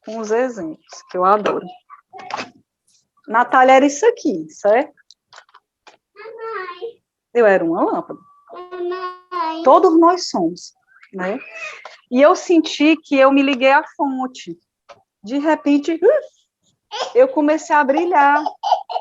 com 0.05 0.19
os 0.19 0.31
exemplos, 0.31 1.03
que 1.09 1.17
eu 1.17 1.25
adoro. 1.25 1.65
Natália 3.27 3.73
era 3.73 3.85
isso 3.85 4.05
aqui, 4.05 4.49
certo? 4.49 4.93
Eu 7.33 7.45
era 7.45 7.63
uma 7.63 7.83
lâmpada. 7.83 8.19
Todos 9.65 9.99
nós 9.99 10.29
somos, 10.29 10.73
né? 11.13 11.39
E 12.09 12.21
eu 12.21 12.35
senti 12.35 12.95
que 12.97 13.17
eu 13.17 13.31
me 13.31 13.41
liguei 13.41 13.71
à 13.71 13.83
fonte. 13.95 14.57
De 15.23 15.37
repente, 15.37 15.99
eu 17.13 17.27
comecei 17.27 17.75
a 17.75 17.83
brilhar. 17.83 18.43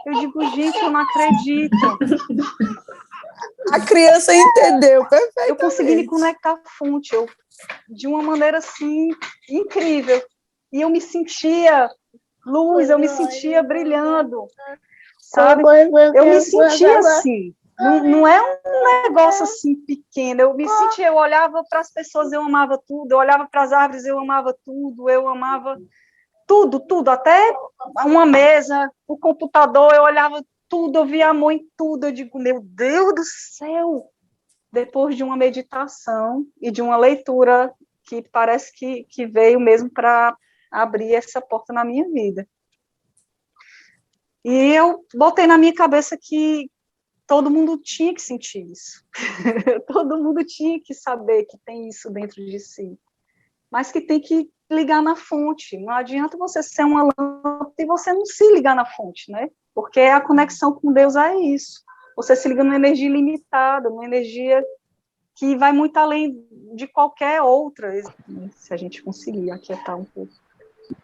Eu 0.06 0.20
digo, 0.20 0.42
gente, 0.50 0.78
eu 0.78 0.90
não 0.90 1.00
acredito. 1.00 1.98
A 3.72 3.80
criança 3.80 4.34
entendeu, 4.34 5.06
perfeito. 5.08 5.48
Eu 5.48 5.56
consegui 5.56 5.96
me 5.96 6.06
conectar 6.06 6.52
à 6.52 6.60
fonte, 6.78 7.14
eu, 7.14 7.28
de 7.88 8.06
uma 8.06 8.22
maneira 8.22 8.58
assim 8.58 9.10
incrível. 9.48 10.22
E 10.72 10.80
eu 10.80 10.90
me 10.90 11.00
sentia 11.00 11.90
luz, 12.46 12.90
eu 12.90 12.98
me 12.98 13.08
sentia 13.08 13.62
brilhando. 13.62 14.46
Sabe? 15.20 15.62
Eu 16.14 16.26
me 16.26 16.40
sentia 16.40 16.98
assim. 16.98 17.54
Não, 17.80 18.04
não, 18.04 18.26
é 18.26 18.40
um 18.42 19.02
negócio 19.04 19.44
assim 19.44 19.74
pequeno. 19.74 20.42
Eu 20.42 20.54
me 20.54 20.68
sentia, 20.68 21.08
eu 21.08 21.14
olhava 21.14 21.64
para 21.68 21.80
as 21.80 21.90
pessoas, 21.90 22.30
eu 22.30 22.42
amava 22.42 22.78
tudo. 22.86 23.12
Eu 23.12 23.18
olhava 23.18 23.48
para 23.48 23.62
as 23.62 23.72
árvores, 23.72 24.04
eu 24.04 24.18
amava 24.18 24.54
tudo. 24.64 25.08
Eu 25.08 25.26
amava 25.26 25.80
tudo, 26.46 26.78
tudo. 26.78 27.08
Até 27.08 27.54
uma 28.04 28.26
mesa, 28.26 28.90
o 29.08 29.16
computador, 29.16 29.94
eu 29.94 30.02
olhava 30.02 30.44
tudo. 30.68 30.98
Eu 30.98 31.06
via 31.06 31.30
amor 31.30 31.52
em 31.52 31.66
tudo. 31.76 32.06
Eu 32.06 32.12
digo, 32.12 32.38
meu 32.38 32.60
Deus 32.62 33.14
do 33.14 33.24
céu! 33.24 34.10
Depois 34.70 35.16
de 35.16 35.24
uma 35.24 35.36
meditação 35.36 36.46
e 36.60 36.70
de 36.70 36.82
uma 36.82 36.96
leitura 36.96 37.72
que 38.04 38.22
parece 38.22 38.72
que, 38.72 39.04
que 39.04 39.26
veio 39.26 39.58
mesmo 39.58 39.90
para 39.90 40.36
abrir 40.70 41.14
essa 41.14 41.40
porta 41.40 41.72
na 41.72 41.84
minha 41.84 42.08
vida. 42.10 42.46
E 44.44 44.74
eu 44.74 45.04
botei 45.14 45.46
na 45.46 45.58
minha 45.58 45.74
cabeça 45.74 46.16
que 46.20 46.70
todo 47.30 47.48
mundo 47.48 47.78
tinha 47.78 48.12
que 48.12 48.20
sentir 48.20 48.68
isso. 48.72 49.04
todo 49.86 50.20
mundo 50.20 50.44
tinha 50.44 50.80
que 50.82 50.92
saber 50.92 51.44
que 51.44 51.56
tem 51.64 51.88
isso 51.88 52.10
dentro 52.10 52.44
de 52.44 52.58
si. 52.58 52.98
Mas 53.70 53.92
que 53.92 54.00
tem 54.00 54.20
que 54.20 54.50
ligar 54.68 55.00
na 55.00 55.14
fonte. 55.14 55.78
Não 55.78 55.92
adianta 55.92 56.36
você 56.36 56.60
ser 56.60 56.82
uma 56.82 57.04
lâmpada 57.04 57.72
e 57.78 57.86
você 57.86 58.12
não 58.12 58.26
se 58.26 58.52
ligar 58.52 58.74
na 58.74 58.84
fonte, 58.84 59.30
né? 59.30 59.48
Porque 59.72 60.00
a 60.00 60.20
conexão 60.20 60.72
com 60.72 60.92
Deus 60.92 61.14
é 61.14 61.36
isso. 61.36 61.84
Você 62.16 62.34
se 62.34 62.48
liga 62.48 62.64
numa 62.64 62.74
energia 62.74 63.08
limitada, 63.08 63.88
numa 63.88 64.04
energia 64.04 64.60
que 65.36 65.56
vai 65.56 65.70
muito 65.70 65.96
além 65.98 66.44
de 66.74 66.88
qualquer 66.88 67.40
outra. 67.42 67.92
Se 68.56 68.74
a 68.74 68.76
gente 68.76 69.04
conseguir 69.04 69.52
aquietar 69.52 69.96
um 69.96 70.04
pouco. 70.04 70.32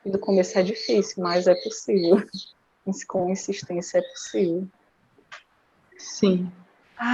E 0.05 0.11
do 0.11 0.19
começo 0.19 0.59
é 0.59 0.65
difícil, 0.65 1.23
mas 1.23 1.47
é 1.47 1.55
possível. 1.55 2.17
Com 3.07 3.31
insistência 3.31 3.99
é 3.99 4.03
possível. 4.03 4.69
Sim. 6.07 6.51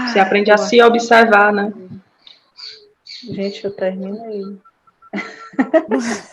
Você 0.07 0.21
aprende 0.21 0.51
a 0.51 0.57
se 0.57 0.81
observar, 0.83 1.53
né? 1.53 1.73
Gente, 3.25 3.65
eu 3.65 3.71
terminei. 3.73 4.57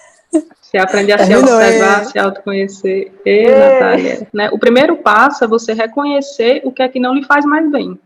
Você 0.61 0.77
aprende 0.77 1.11
a 1.11 1.17
se 1.17 1.35
observar, 1.35 2.05
se 2.05 2.19
autoconhecer. 2.19 3.11
E, 3.25 3.49
Natália, 3.49 4.27
né? 4.31 4.49
O 4.51 4.59
primeiro 4.59 4.97
passo 4.97 5.43
é 5.43 5.47
você 5.47 5.73
reconhecer 5.73 6.61
o 6.63 6.71
que 6.71 6.83
é 6.83 6.87
que 6.87 6.99
não 6.99 7.15
lhe 7.15 7.25
faz 7.25 7.43
mais 7.43 7.71
bem. 7.71 7.99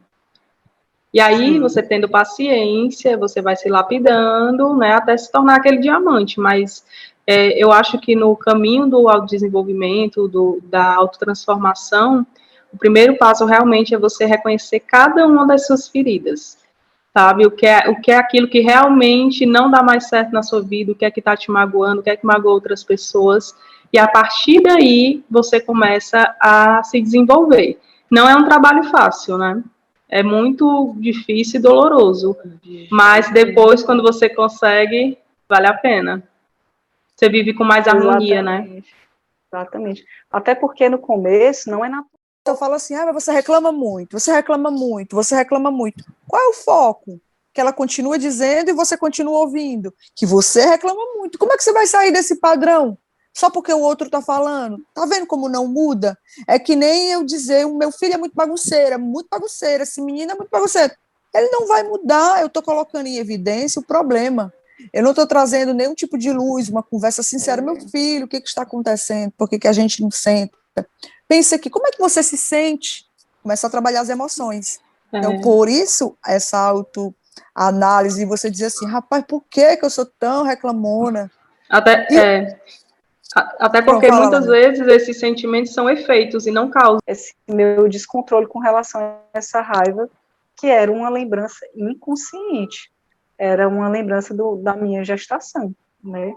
E 1.13 1.19
aí, 1.19 1.59
você 1.59 1.83
tendo 1.83 2.07
paciência, 2.07 3.17
você 3.17 3.41
vai 3.41 3.57
se 3.57 3.67
lapidando, 3.67 4.77
né, 4.77 4.93
até 4.93 5.15
se 5.17 5.29
tornar 5.29 5.57
aquele 5.57 5.77
diamante. 5.77 6.39
Mas 6.39 6.85
é, 7.27 7.61
eu 7.61 7.71
acho 7.71 7.99
que 7.99 8.15
no 8.15 8.35
caminho 8.35 8.87
do 8.87 9.09
autodesenvolvimento, 9.09 10.29
do, 10.29 10.61
da 10.63 10.95
autotransformação, 10.95 12.25
o 12.73 12.77
primeiro 12.77 13.15
passo 13.17 13.45
realmente 13.45 13.93
é 13.93 13.99
você 13.99 14.25
reconhecer 14.25 14.79
cada 14.79 15.27
uma 15.27 15.45
das 15.45 15.67
suas 15.67 15.87
feridas, 15.87 16.57
sabe? 17.15 17.45
O 17.45 17.51
que 17.51 17.67
é, 17.67 17.87
o 17.87 18.01
que 18.01 18.11
é 18.11 18.17
aquilo 18.17 18.47
que 18.47 18.61
realmente 18.61 19.45
não 19.45 19.69
dá 19.69 19.83
mais 19.83 20.09
certo 20.09 20.31
na 20.31 20.41
sua 20.41 20.61
vida, 20.61 20.91
o 20.91 20.95
que 20.95 21.05
é 21.05 21.11
que 21.11 21.19
está 21.19 21.37
te 21.37 21.51
magoando, 21.51 22.01
o 22.01 22.03
que 22.03 22.09
é 22.09 22.17
que 22.17 22.25
magoa 22.25 22.53
outras 22.53 22.83
pessoas, 22.83 23.55
e 23.91 23.99
a 23.99 24.07
partir 24.07 24.59
daí 24.61 25.23
você 25.29 25.59
começa 25.59 26.35
a 26.39 26.83
se 26.83 26.99
desenvolver. 26.99 27.79
Não 28.09 28.27
é 28.27 28.35
um 28.35 28.45
trabalho 28.45 28.83
fácil, 28.85 29.37
né? 29.37 29.63
É 30.09 30.23
muito 30.23 30.95
difícil 30.97 31.59
e 31.59 31.63
doloroso, 31.63 32.35
mas 32.91 33.31
depois, 33.31 33.83
quando 33.83 34.01
você 34.01 34.29
consegue, 34.29 35.17
vale 35.47 35.67
a 35.67 35.73
pena. 35.73 36.23
Você 37.15 37.29
vive 37.29 37.53
com 37.53 37.63
mais 37.63 37.87
harmonia, 37.87 38.41
né? 38.41 38.55
Exatamente. 38.55 38.75
né? 38.75 38.83
Exatamente. 39.51 40.05
Até 40.31 40.55
porque 40.55 40.89
no 40.89 40.97
começo 40.97 41.69
não 41.69 41.85
é 41.85 41.89
natural 41.89 42.12
eu 42.51 42.57
falo 42.57 42.73
assim, 42.73 42.93
ah, 42.95 43.05
mas 43.05 43.23
você 43.23 43.31
reclama 43.31 43.71
muito, 43.71 44.19
você 44.19 44.31
reclama 44.31 44.69
muito, 44.69 45.15
você 45.15 45.35
reclama 45.35 45.71
muito. 45.71 46.03
Qual 46.27 46.41
é 46.41 46.47
o 46.47 46.53
foco? 46.53 47.21
Que 47.53 47.61
ela 47.61 47.71
continua 47.71 48.17
dizendo 48.17 48.69
e 48.69 48.73
você 48.73 48.97
continua 48.97 49.39
ouvindo. 49.39 49.93
Que 50.15 50.25
você 50.25 50.65
reclama 50.65 51.01
muito. 51.15 51.37
Como 51.37 51.53
é 51.53 51.57
que 51.57 51.63
você 51.63 51.71
vai 51.71 51.87
sair 51.87 52.11
desse 52.11 52.37
padrão? 52.37 52.97
Só 53.33 53.49
porque 53.49 53.71
o 53.71 53.79
outro 53.79 54.07
está 54.07 54.21
falando. 54.21 54.79
Tá 54.93 55.05
vendo 55.05 55.25
como 55.25 55.47
não 55.47 55.67
muda? 55.67 56.17
É 56.47 56.59
que 56.59 56.75
nem 56.75 57.11
eu 57.11 57.23
dizer, 57.23 57.65
o 57.65 57.75
meu 57.75 57.91
filho 57.91 58.13
é 58.15 58.17
muito 58.17 58.35
bagunceira, 58.35 58.97
muito 58.97 59.27
bagunceira, 59.29 59.83
esse 59.83 60.01
menino 60.01 60.31
é 60.31 60.35
muito 60.35 60.49
bagunceiro. 60.49 60.93
Ele 61.33 61.49
não 61.49 61.67
vai 61.67 61.83
mudar, 61.83 62.41
eu 62.41 62.47
estou 62.47 62.61
colocando 62.61 63.07
em 63.07 63.17
evidência 63.17 63.79
o 63.79 63.85
problema. 63.85 64.53
Eu 64.91 65.01
não 65.01 65.11
estou 65.11 65.25
trazendo 65.25 65.73
nenhum 65.73 65.95
tipo 65.95 66.17
de 66.17 66.31
luz, 66.31 66.69
uma 66.69 66.83
conversa 66.83 67.23
sincera. 67.23 67.61
Meu 67.61 67.79
filho, 67.89 68.25
o 68.25 68.27
que, 68.27 68.41
que 68.41 68.47
está 68.47 68.63
acontecendo? 68.63 69.31
Por 69.37 69.49
que, 69.49 69.57
que 69.57 69.67
a 69.67 69.73
gente 69.73 70.01
não 70.01 70.11
senta? 70.11 70.57
Pensa 71.33 71.55
aqui, 71.55 71.67
como 71.67 71.87
é 71.87 71.89
que 71.89 71.99
você 71.99 72.21
se 72.21 72.37
sente? 72.37 73.07
Começa 73.41 73.65
a 73.65 73.69
trabalhar 73.71 74.01
as 74.01 74.09
emoções. 74.09 74.79
Então, 75.07 75.31
é. 75.31 75.33
Então, 75.33 75.41
por 75.41 75.67
isso, 75.67 76.15
essa 76.23 76.59
autoanálise, 76.59 78.23
você 78.23 78.51
dizer 78.51 78.65
assim, 78.65 78.85
rapaz, 78.85 79.25
por 79.27 79.43
que, 79.49 79.75
que 79.77 79.83
eu 79.83 79.89
sou 79.89 80.05
tão 80.05 80.43
reclamona? 80.43 81.31
Até, 81.67 82.05
e... 82.11 82.15
é, 82.15 82.61
até 83.59 83.81
porque 83.81 84.11
muitas 84.11 84.45
vezes 84.45 84.87
esses 84.87 85.19
sentimentos 85.19 85.73
são 85.73 85.89
efeitos 85.89 86.45
e 86.45 86.51
não 86.51 86.69
causas. 86.69 87.01
Esse 87.07 87.33
meu 87.47 87.89
descontrole 87.89 88.45
com 88.45 88.59
relação 88.59 89.01
a 89.01 89.17
essa 89.33 89.59
raiva, 89.59 90.07
que 90.55 90.67
era 90.67 90.91
uma 90.91 91.09
lembrança 91.09 91.65
inconsciente, 91.75 92.91
era 93.39 93.67
uma 93.67 93.89
lembrança 93.89 94.35
do, 94.35 94.57
da 94.57 94.75
minha 94.75 95.03
gestação, 95.03 95.73
né? 96.03 96.31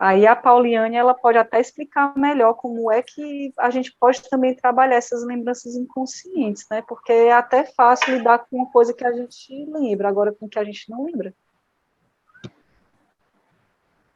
Aí 0.00 0.26
a 0.26 0.34
Pauliane, 0.34 0.96
ela 0.96 1.12
pode 1.12 1.36
até 1.36 1.60
explicar 1.60 2.16
melhor 2.16 2.54
como 2.54 2.90
é 2.90 3.02
que 3.02 3.52
a 3.58 3.68
gente 3.68 3.94
pode 4.00 4.22
também 4.30 4.56
trabalhar 4.56 4.96
essas 4.96 5.22
lembranças 5.22 5.74
inconscientes, 5.74 6.64
né? 6.70 6.82
Porque 6.88 7.12
é 7.12 7.32
até 7.32 7.66
fácil 7.66 8.16
lidar 8.16 8.38
com 8.38 8.56
uma 8.56 8.72
coisa 8.72 8.94
que 8.94 9.04
a 9.04 9.12
gente 9.12 9.66
lembra, 9.70 10.08
agora 10.08 10.32
com 10.32 10.48
que 10.48 10.58
a 10.58 10.64
gente 10.64 10.88
não 10.88 11.04
lembra. 11.04 11.34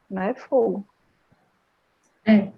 Né? 0.09 0.33
Fogo. 0.33 0.83
É. 2.25 2.51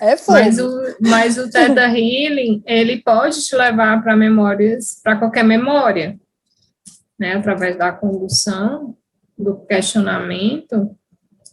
É 0.00 0.16
fogo. 0.16 0.38
Mas 0.38 0.58
o, 0.58 0.96
mas 1.00 1.36
o 1.36 1.50
Theta 1.50 1.84
Healing, 1.94 2.62
ele 2.64 3.02
pode 3.02 3.44
te 3.44 3.54
levar 3.54 4.02
para 4.02 4.16
memórias, 4.16 5.02
para 5.04 5.18
qualquer 5.18 5.44
memória, 5.44 6.18
né? 7.18 7.34
Através 7.34 7.76
da 7.76 7.92
condução, 7.92 8.96
do 9.36 9.54
questionamento, 9.66 10.96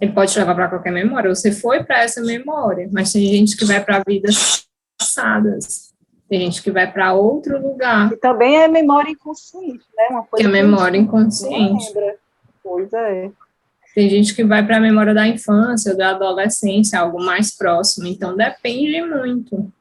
ele 0.02 0.12
pode 0.14 0.34
te 0.34 0.40
levar 0.40 0.56
para 0.56 0.68
qualquer 0.68 0.92
memória. 0.92 1.34
Você 1.34 1.52
foi 1.52 1.84
para 1.84 2.02
essa 2.02 2.20
memória, 2.22 2.90
mas 2.92 3.14
tem 3.14 3.24
gente 3.28 3.56
que 3.56 3.64
vai 3.64 3.84
para 3.84 4.02
vidas 4.06 4.68
passadas, 4.98 5.94
tem 6.28 6.42
gente 6.42 6.64
que 6.64 6.72
vai 6.72 6.92
para 6.92 7.14
outro 7.14 7.62
lugar. 7.62 8.12
E 8.12 8.18
também 8.18 8.58
é 8.58 8.68
memória 8.68 9.12
inconsciente, 9.12 9.86
né? 9.96 10.08
Uma 10.10 10.24
coisa 10.24 10.44
que 10.44 10.50
é 10.50 10.62
memória 10.62 10.98
inconsciente. 10.98 11.86
lembra. 11.94 12.16
Pois 12.64 12.92
é. 12.92 13.30
Tem 13.94 14.10
gente 14.10 14.34
que 14.34 14.44
vai 14.44 14.66
para 14.66 14.78
a 14.78 14.80
memória 14.80 15.14
da 15.14 15.28
infância, 15.28 15.96
da 15.96 16.12
adolescência, 16.12 17.00
algo 17.00 17.22
mais 17.22 17.56
próximo. 17.56 18.08
Então, 18.08 18.36
depende 18.36 19.02
muito. 19.04 19.72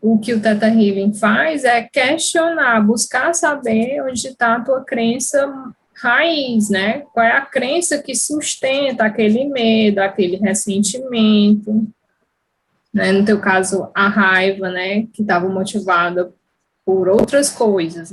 O 0.00 0.18
que 0.18 0.34
o 0.34 0.40
Teta 0.40 0.66
Healing 0.66 1.14
faz 1.14 1.64
é 1.64 1.82
questionar, 1.82 2.84
buscar 2.84 3.32
saber 3.34 4.02
onde 4.02 4.26
está 4.26 4.56
a 4.56 4.60
tua 4.60 4.84
crença 4.84 5.72
raiz, 6.00 6.70
né? 6.70 7.00
Qual 7.12 7.24
é 7.24 7.32
a 7.32 7.44
crença 7.44 8.02
que 8.02 8.14
sustenta 8.14 9.04
aquele 9.04 9.46
medo, 9.46 9.98
aquele 9.98 10.36
ressentimento, 10.36 11.86
né? 12.92 13.12
No 13.12 13.24
teu 13.24 13.40
caso, 13.40 13.90
a 13.94 14.08
raiva, 14.08 14.70
né? 14.70 15.06
Que 15.12 15.22
estava 15.22 15.48
motivada 15.48 16.32
por 16.84 17.08
outras 17.08 17.50
coisas. 17.50 18.12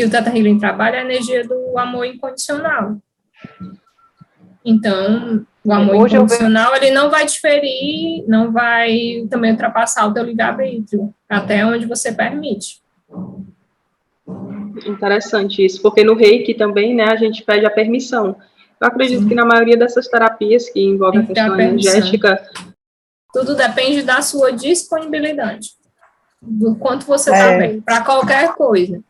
E 0.00 0.04
o 0.04 0.10
Teta 0.10 0.30
Healing 0.30 0.58
trabalha 0.58 1.00
a 1.00 1.04
energia 1.04 1.46
do 1.46 1.76
amor 1.76 2.06
incondicional. 2.06 2.96
Então, 4.64 5.46
o 5.64 5.72
amor 5.72 5.96
Hoje 5.96 6.16
incondicional, 6.16 6.74
ele 6.76 6.90
não 6.90 7.10
vai 7.10 7.26
diferir, 7.26 8.24
não 8.26 8.52
vai 8.52 9.26
também 9.30 9.52
ultrapassar 9.52 10.06
o 10.06 10.12
teu 10.14 10.24
livre-arbítrio, 10.24 11.14
até 11.28 11.64
onde 11.66 11.86
você 11.86 12.12
permite. 12.12 12.80
Interessante 14.86 15.64
isso, 15.64 15.82
porque 15.82 16.02
no 16.04 16.14
reiki 16.14 16.54
também, 16.54 16.94
né, 16.94 17.04
a 17.04 17.16
gente 17.16 17.42
pede 17.44 17.66
a 17.66 17.70
permissão. 17.70 18.36
Eu 18.80 18.88
acredito 18.88 19.22
Sim. 19.22 19.28
que 19.28 19.34
na 19.34 19.44
maioria 19.44 19.76
dessas 19.76 20.08
terapias 20.08 20.68
que 20.70 20.80
envolvem 20.80 21.20
a 21.20 21.24
a 21.24 21.26
questão 21.26 21.56
permissão. 21.56 21.92
energética, 21.94 22.42
Tudo 23.32 23.54
depende 23.54 24.02
da 24.02 24.22
sua 24.22 24.50
disponibilidade, 24.52 25.70
do 26.40 26.74
quanto 26.76 27.04
você 27.06 27.30
está 27.30 27.52
É. 27.52 27.58
bem, 27.58 27.80
para 27.80 28.00
qualquer 28.02 28.54
coisa. 28.54 29.00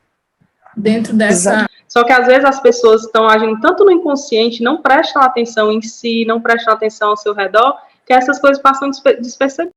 Dentro 0.77 1.15
dessa. 1.17 1.53
Exato. 1.55 1.71
só 1.89 2.05
que 2.05 2.13
às 2.13 2.27
vezes 2.27 2.45
as 2.45 2.61
pessoas 2.61 3.03
estão 3.05 3.29
agindo 3.29 3.61
tanto 3.61 3.85
no 3.85 3.91
inconsciente, 3.91 4.63
não 4.63 4.81
prestam 4.83 5.23
atenção 5.23 5.73
em 5.73 5.83
si, 5.83 6.25
não 6.25 6.41
prestam 6.41 6.73
atenção 6.75 7.11
ao 7.11 7.17
seu 7.17 7.33
redor, 7.35 7.77
que 8.07 8.13
essas 8.13 8.39
coisas 8.39 8.61
passam 8.63 8.89
despe- 8.91 9.17
despercebidas. 9.17 9.75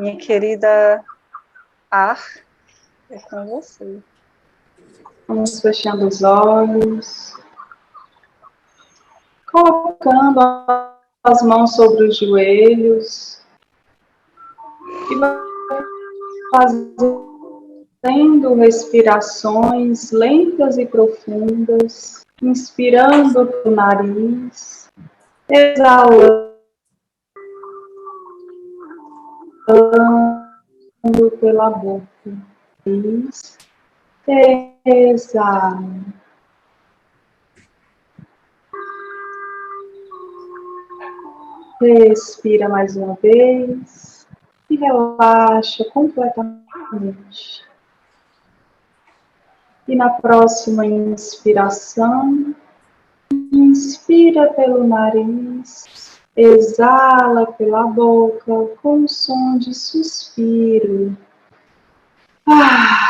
Minha 0.00 0.16
querida 0.16 1.04
Ar, 1.90 2.18
é 3.10 3.18
com 3.18 3.44
você. 3.44 3.98
Vamos 5.28 5.60
fechando 5.60 6.08
os 6.08 6.22
olhos, 6.22 7.36
colocando 9.52 10.40
as 11.22 11.42
mãos 11.42 11.76
sobre 11.76 12.08
os 12.08 12.16
joelhos 12.16 13.42
e 15.10 15.20
fazendo 16.50 18.54
respirações 18.56 20.12
lentas 20.12 20.78
e 20.78 20.86
profundas, 20.86 22.24
inspirando 22.40 23.48
pelo 23.48 23.76
nariz, 23.76 24.88
exalando 25.46 26.49
pela 31.28 31.70
boca. 31.70 32.06
Exala. 34.84 35.82
Respira 41.80 42.68
mais 42.68 42.94
uma 42.96 43.14
vez 43.14 44.26
e 44.68 44.76
relaxa 44.76 45.84
completamente. 45.92 47.64
E 49.88 49.96
na 49.96 50.10
próxima 50.10 50.86
inspiração, 50.86 52.54
inspira 53.52 54.52
pelo 54.52 54.86
nariz, 54.86 56.09
exala 56.36 57.46
pela 57.52 57.84
boca 57.84 58.76
com 58.82 59.06
som 59.08 59.58
de 59.58 59.74
suspiro. 59.74 61.16
Ah. 62.46 63.06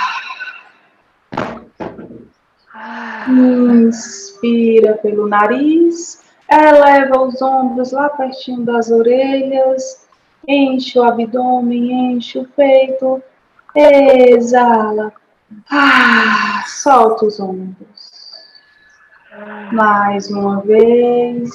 Inspira 3.28 4.94
pelo 4.94 5.28
nariz, 5.28 6.22
eleva 6.50 7.20
os 7.22 7.40
ombros 7.40 7.92
lá 7.92 8.08
pertinho 8.08 8.64
das 8.64 8.90
orelhas, 8.90 10.06
enche 10.48 10.98
o 10.98 11.04
abdômen, 11.04 12.14
enche 12.14 12.38
o 12.38 12.48
peito, 12.48 13.22
exala, 13.74 15.12
ah, 15.70 16.64
solta 16.66 17.26
os 17.26 17.38
ombros. 17.38 18.10
Mais 19.72 20.28
uma 20.30 20.60
vez, 20.60 21.50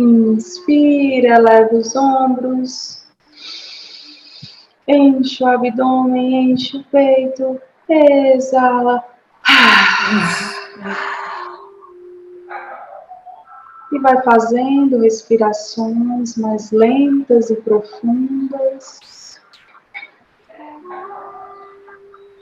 inspira, 0.00 1.36
eleva 1.36 1.74
os 1.74 1.94
ombros, 1.96 3.06
enche 4.86 5.42
o 5.42 5.46
abdômen, 5.46 6.52
enche 6.52 6.76
o 6.76 6.84
peito, 6.84 7.60
exala. 7.88 9.04
E 13.90 13.98
vai 13.98 14.22
fazendo 14.22 15.00
respirações 15.00 16.36
mais 16.36 16.70
lentas 16.70 17.50
e 17.50 17.56
profundas. 17.56 19.40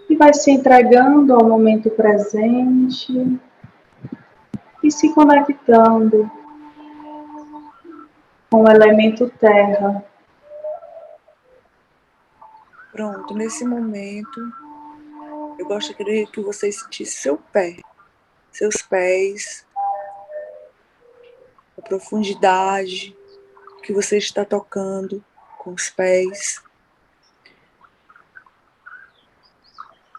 E 0.09 0.17
vai 0.17 0.35
se 0.35 0.51
entregando 0.51 1.35
ao 1.35 1.49
momento 1.49 1.91
presente 1.91 3.41
e 4.83 4.91
se 4.91 5.13
conectando 5.15 6.31
com 8.51 8.63
o 8.63 8.71
elemento 8.71 9.29
terra. 9.39 10.05
Pronto, 12.93 13.35
nesse 13.35 13.65
momento, 13.65 14.41
eu 15.59 15.67
gostaria 15.67 16.27
que 16.27 16.41
você 16.41 16.71
sentisse 16.73 17.17
seu 17.17 17.37
pé, 17.37 17.77
seus 18.51 18.81
pés, 18.83 19.67
a 21.77 21.83
profundidade 21.83 23.17
que 23.83 23.93
você 23.93 24.17
está 24.19 24.45
tocando 24.45 25.23
com 25.59 25.73
os 25.73 25.91
pés. 25.91 26.63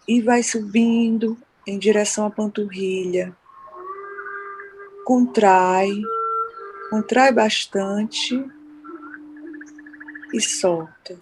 E 0.07 0.21
vai 0.21 0.43
subindo 0.43 1.37
em 1.65 1.77
direção 1.77 2.25
à 2.25 2.29
panturrilha. 2.29 3.35
Contrai, 5.03 5.89
contrai 6.89 7.31
bastante 7.31 8.45
e 10.33 10.41
solta. 10.41 11.17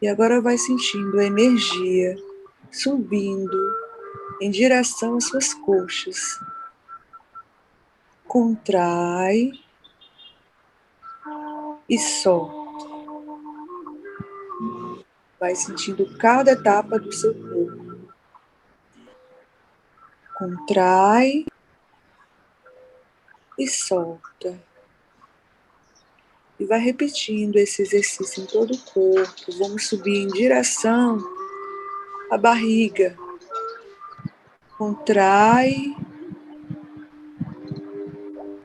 E 0.00 0.08
agora 0.08 0.40
vai 0.40 0.58
sentindo 0.58 1.18
a 1.18 1.24
energia 1.24 2.16
subindo 2.70 3.74
em 4.40 4.50
direção 4.50 5.16
às 5.16 5.24
suas 5.24 5.54
coxas. 5.54 6.38
Contrai 8.26 9.52
e 11.88 11.98
solta. 11.98 12.66
Vai 15.40 15.54
sentindo 15.54 16.16
cada 16.18 16.52
etapa 16.52 16.98
do 16.98 17.12
seu 17.12 17.34
corpo. 17.34 18.12
Contrai 20.38 21.46
e 23.58 23.66
solta. 23.66 24.60
E 26.58 26.64
vai 26.64 26.78
repetindo 26.78 27.56
esse 27.56 27.82
exercício 27.82 28.42
em 28.42 28.46
todo 28.46 28.72
o 28.72 28.78
corpo. 28.78 29.52
Vamos 29.58 29.88
subir 29.88 30.22
em 30.22 30.28
direção 30.28 31.18
à 32.30 32.38
barriga. 32.38 33.16
Contrai 34.76 35.94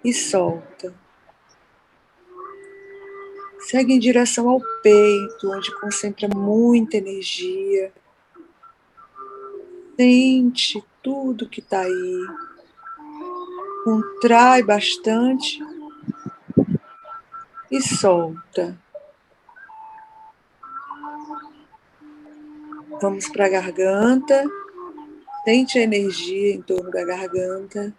e 0.04 0.14
solta. 0.14 0.94
Segue 3.60 3.94
em 3.94 4.00
direção 4.00 4.50
ao 4.50 4.60
peito, 4.82 5.52
onde 5.52 5.74
concentra 5.80 6.28
muita 6.28 6.98
energia. 6.98 7.94
Sente 9.96 10.84
tudo 11.04 11.48
que 11.48 11.60
está 11.60 11.82
aí. 11.82 12.28
Contrai 13.84 14.62
bastante 14.62 15.60
e 17.72 17.82
solta. 17.82 18.78
Vamos 23.02 23.28
para 23.30 23.48
a 23.48 23.50
garganta. 23.50 24.44
Sente 25.44 25.80
a 25.80 25.82
energia 25.82 26.54
em 26.54 26.62
torno 26.62 26.92
da 26.92 27.04
garganta, 27.04 27.92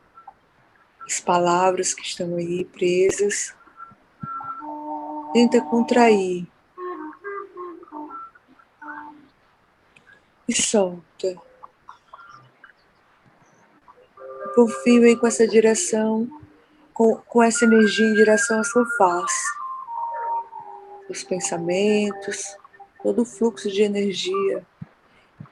as 1.04 1.18
palavras 1.18 1.92
que 1.92 2.02
estão 2.02 2.36
aí 2.36 2.64
presas. 2.64 3.52
Tenta 5.32 5.60
contrair. 5.60 6.46
E 10.46 10.54
solta. 10.54 11.36
Confio 14.54 15.04
aí 15.04 15.16
com 15.16 15.26
essa 15.26 15.48
direção, 15.48 16.28
com, 16.92 17.16
com 17.16 17.42
essa 17.42 17.64
energia 17.64 18.06
em 18.06 18.14
direção 18.14 18.60
à 18.60 18.64
sua 18.64 18.84
face. 18.98 19.56
Os 21.08 21.24
pensamentos, 21.24 22.56
todo 23.02 23.22
o 23.22 23.24
fluxo 23.24 23.70
de 23.70 23.82
energia 23.82 24.64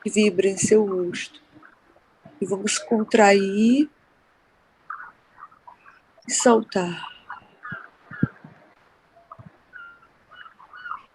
que 0.02 0.10
vibra 0.10 0.48
em 0.48 0.56
seu 0.56 0.84
rosto. 0.84 1.40
E 2.40 2.46
vamos 2.46 2.78
contrair 2.78 3.88
e 6.28 6.32
soltar. 6.32 7.08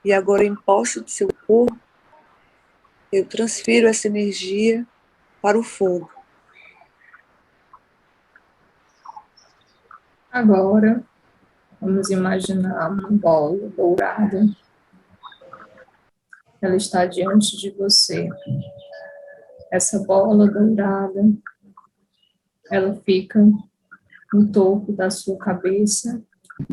E 0.04 0.14
agora, 0.14 0.44
em 0.44 0.56
posse 0.56 1.02
do 1.02 1.10
seu 1.10 1.28
corpo, 1.48 1.80
eu 3.12 3.26
transfiro 3.26 3.88
essa 3.88 4.08
energia 4.08 4.86
para 5.42 5.58
o 5.58 5.64
fogo. 5.64 6.15
Agora, 10.36 11.02
vamos 11.80 12.10
imaginar 12.10 12.92
uma 12.92 13.10
bola 13.10 13.70
dourada. 13.70 14.46
Ela 16.62 16.76
está 16.76 17.06
diante 17.06 17.56
de 17.56 17.72
você. 17.72 18.28
Essa 19.72 19.98
bola 20.00 20.46
dourada, 20.52 21.24
ela 22.70 22.94
fica 23.06 23.40
no 24.34 24.52
topo 24.52 24.92
da 24.92 25.10
sua 25.10 25.38
cabeça 25.38 26.22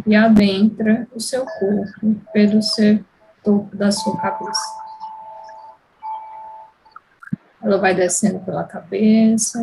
e 0.09 0.17
adentra 0.17 1.07
o 1.15 1.21
seu 1.21 1.47
corpo 1.47 2.17
pelo 2.33 2.61
seu 2.61 3.05
topo 3.45 3.77
da 3.77 3.93
sua 3.93 4.21
cabeça. 4.21 4.61
Ela 7.63 7.79
vai 7.79 7.95
descendo 7.95 8.41
pela 8.41 8.65
cabeça, 8.65 9.61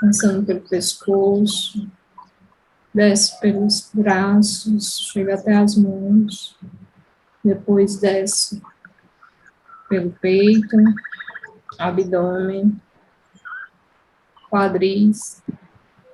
passando 0.00 0.44
pelo 0.44 0.68
pescoço, 0.68 1.88
desce 2.98 3.40
pelos 3.40 3.92
braços, 3.94 4.98
chega 5.12 5.36
até 5.36 5.54
as 5.54 5.76
mãos, 5.76 6.58
depois 7.44 8.00
desce 8.00 8.60
pelo 9.88 10.10
peito, 10.10 10.76
abdômen, 11.78 12.76
quadris, 14.50 15.40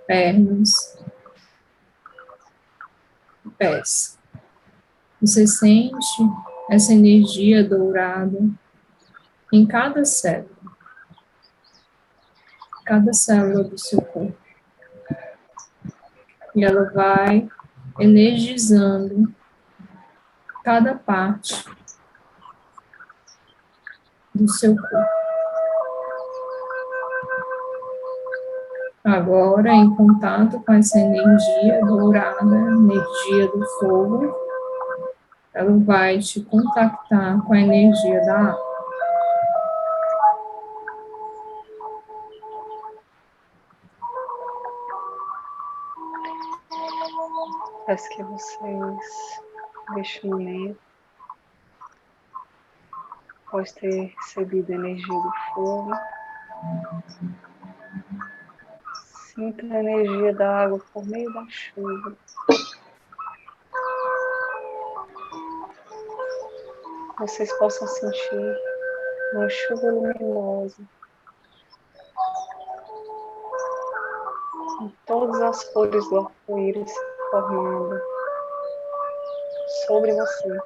pernas, 0.06 0.98
pés. 3.56 4.18
Você 5.22 5.46
sente 5.46 6.22
essa 6.70 6.92
energia 6.92 7.66
dourada 7.66 8.38
em 9.50 9.64
cada 9.66 10.04
célula, 10.04 10.50
cada 12.84 13.14
célula 13.14 13.64
do 13.64 13.78
seu 13.78 14.02
corpo 14.02 14.43
e 16.54 16.64
ela 16.64 16.90
vai 16.90 17.48
energizando 17.98 19.32
cada 20.62 20.94
parte 20.94 21.64
do 24.34 24.48
seu 24.48 24.74
corpo. 24.74 25.24
Agora, 29.04 29.70
em 29.70 29.94
contato 29.94 30.58
com 30.60 30.72
essa 30.72 30.98
energia 30.98 31.84
dourada, 31.84 32.42
energia 32.42 33.48
do 33.48 33.66
fogo, 33.78 34.34
ela 35.52 35.78
vai 35.80 36.18
te 36.18 36.40
contactar 36.40 37.42
com 37.42 37.52
a 37.52 37.60
energia 37.60 38.24
da 38.24 38.38
água. 38.38 38.73
Peço 47.86 48.08
que 48.08 48.22
vocês, 48.22 49.42
neste 49.90 50.26
momento, 50.26 50.80
após 53.46 53.72
ter 53.72 54.06
recebido 54.16 54.72
a 54.72 54.74
energia 54.74 55.14
do 55.14 55.32
fogo, 55.54 55.92
sinta 59.34 59.66
a 59.66 59.80
energia 59.80 60.32
da 60.32 60.64
água 60.64 60.80
por 60.94 61.04
meio 61.06 61.30
da 61.34 61.46
chuva. 61.50 62.16
Vocês 67.18 67.52
possam 67.58 67.86
sentir 67.86 68.58
uma 69.34 69.48
chuva 69.50 69.90
luminosa 69.90 70.82
em 74.80 74.88
todas 75.04 75.42
as 75.42 75.64
cores 75.64 76.08
do 76.08 76.20
arco-íris 76.20 77.13
formando 77.34 78.00
sobre 79.86 80.12
você. 80.14 80.60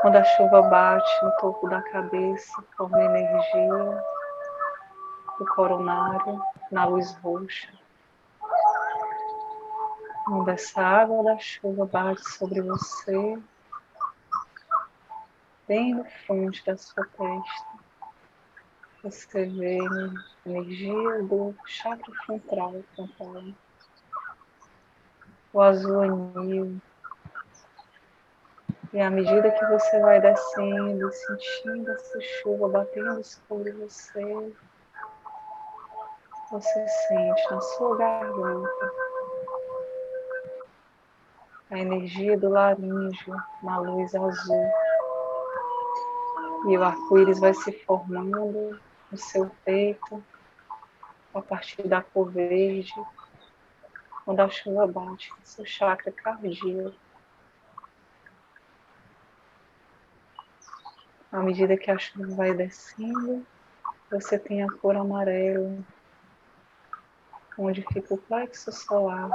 Quando 0.00 0.16
a 0.16 0.24
chuva 0.24 0.62
bate 0.62 1.24
no 1.24 1.32
topo 1.38 1.68
da 1.68 1.82
cabeça, 1.82 2.62
forma 2.76 3.02
energia 3.02 4.04
do 5.38 5.46
coronário 5.54 6.40
na 6.70 6.84
luz 6.86 7.12
roxa. 7.22 7.72
Quando 10.24 10.48
essa 10.48 10.80
água 10.80 11.24
da 11.24 11.38
chuva 11.38 11.86
bate 11.86 12.22
sobre 12.30 12.60
você, 12.62 13.38
bem 15.66 15.94
no 15.94 16.04
fronte 16.04 16.64
da 16.64 16.76
sua 16.76 17.04
testa, 17.04 17.71
vê 19.02 19.78
energia 20.46 21.22
do 21.24 21.54
chakra 21.66 22.14
central, 22.24 22.82
frontal. 22.94 23.42
O 25.52 25.60
azul 25.60 26.00
anil. 26.36 26.80
E 28.92 29.00
à 29.00 29.10
medida 29.10 29.50
que 29.50 29.66
você 29.66 30.00
vai 30.00 30.20
descendo, 30.20 31.10
sentindo 31.12 31.90
essa 31.90 32.20
chuva 32.20 32.68
batendo 32.68 33.24
sobre 33.24 33.72
você, 33.72 34.54
você 36.50 36.88
sente 36.88 37.50
na 37.50 37.60
sua 37.60 37.96
garganta 37.96 38.92
a 41.70 41.78
energia 41.78 42.38
do 42.38 42.50
laríngeo 42.50 43.36
na 43.62 43.78
luz 43.78 44.14
azul. 44.14 44.70
E 46.68 46.76
o 46.76 46.84
arco-íris 46.84 47.40
vai 47.40 47.54
se 47.54 47.72
formando 47.84 48.78
no 49.12 49.18
seu 49.18 49.50
peito, 49.62 50.24
a 51.34 51.42
partir 51.42 51.86
da 51.86 52.02
cor 52.02 52.30
verde, 52.30 52.94
quando 54.24 54.40
a 54.40 54.48
chuva 54.48 54.86
bate 54.86 55.34
no 55.38 55.46
seu 55.46 55.66
chakra 55.66 56.10
cardíaco. 56.10 56.96
À 61.30 61.40
medida 61.40 61.76
que 61.76 61.90
a 61.90 61.98
chuva 61.98 62.34
vai 62.34 62.54
descendo, 62.54 63.46
você 64.10 64.38
tem 64.38 64.62
a 64.62 64.70
cor 64.70 64.96
amarela, 64.96 65.78
onde 67.56 67.82
fica 67.82 68.14
o 68.14 68.18
plexo 68.18 68.72
solar. 68.72 69.30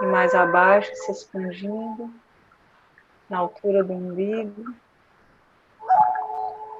E 0.00 0.06
mais 0.06 0.34
abaixo, 0.34 0.90
se 0.94 1.12
expandindo, 1.12 2.12
na 3.28 3.38
altura 3.38 3.84
do 3.84 3.92
umbigo, 3.92 4.74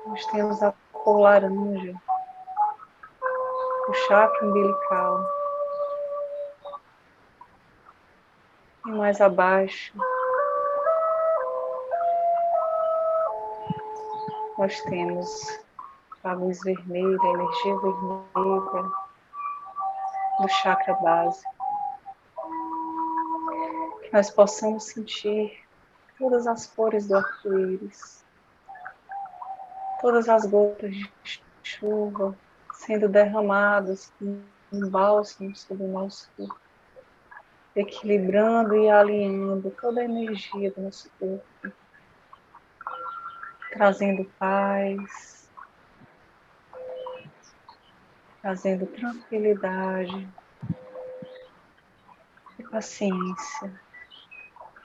nós 0.09 0.25
temos 0.27 0.63
a 0.63 0.73
cor 0.91 1.21
laranja, 1.21 1.95
o 3.89 3.95
chakra 4.07 4.47
umbilical. 4.47 5.23
E 8.87 8.91
mais 8.91 9.21
abaixo, 9.21 9.93
nós 14.57 14.81
temos 14.83 15.61
a 16.25 16.33
luz 16.33 16.59
vermelha, 16.63 17.21
a 17.21 17.27
energia 17.27 17.77
vermelha 17.77 18.91
do 20.41 20.49
chakra 20.49 20.95
base. 20.95 21.45
Que 24.05 24.13
nós 24.15 24.31
possamos 24.31 24.85
sentir 24.85 25.63
todas 26.19 26.47
as 26.47 26.67
cores 26.67 27.07
do 27.07 27.17
arco-íris, 27.17 28.25
todas 30.01 30.29
as 30.29 30.47
gotas 30.47 30.95
de 30.95 31.11
chuva 31.63 32.37
sendo 32.73 33.09
derramadas 33.09 34.13
um 34.21 34.89
bálsamo 34.89 35.55
sobre 35.57 35.85
o 35.85 35.89
nosso 35.89 36.31
corpo, 36.37 36.61
equilibrando 37.75 38.77
e 38.77 38.89
alinhando 38.89 39.71
toda 39.71 40.01
a 40.01 40.05
energia 40.05 40.71
do 40.71 40.83
nosso 40.83 41.11
corpo, 41.19 41.77
trazendo 43.73 44.25
paz, 44.39 45.51
trazendo 48.41 48.87
tranquilidade 48.87 50.29
e 52.59 52.63
paciência, 52.65 53.81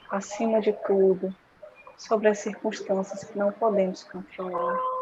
acima 0.09 0.61
de 0.61 0.73
tudo, 0.85 1.35
sobre 1.97 2.27
as 2.27 2.39
circunstâncias 2.39 3.23
que 3.23 3.37
não 3.37 3.51
podemos 3.51 4.03
controlar 4.03 4.92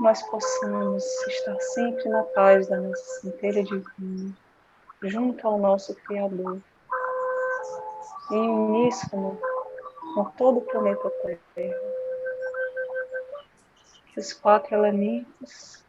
nós 0.00 0.22
possamos 0.28 1.04
estar 1.26 1.58
sempre 1.60 2.08
na 2.08 2.22
paz 2.22 2.68
da 2.68 2.76
nossa 2.76 3.20
centelha 3.20 3.64
divina, 3.64 4.32
junto 5.02 5.46
ao 5.46 5.58
nosso 5.58 5.94
Criador, 5.94 6.60
em 8.30 8.50
uníssono 8.50 9.38
com 10.14 10.24
todo 10.36 10.58
o 10.58 10.62
planeta 10.62 11.10
Terra. 11.54 11.74
Que 14.12 14.20
os 14.20 14.32
quatro 14.32 14.74
elementos 14.74 15.84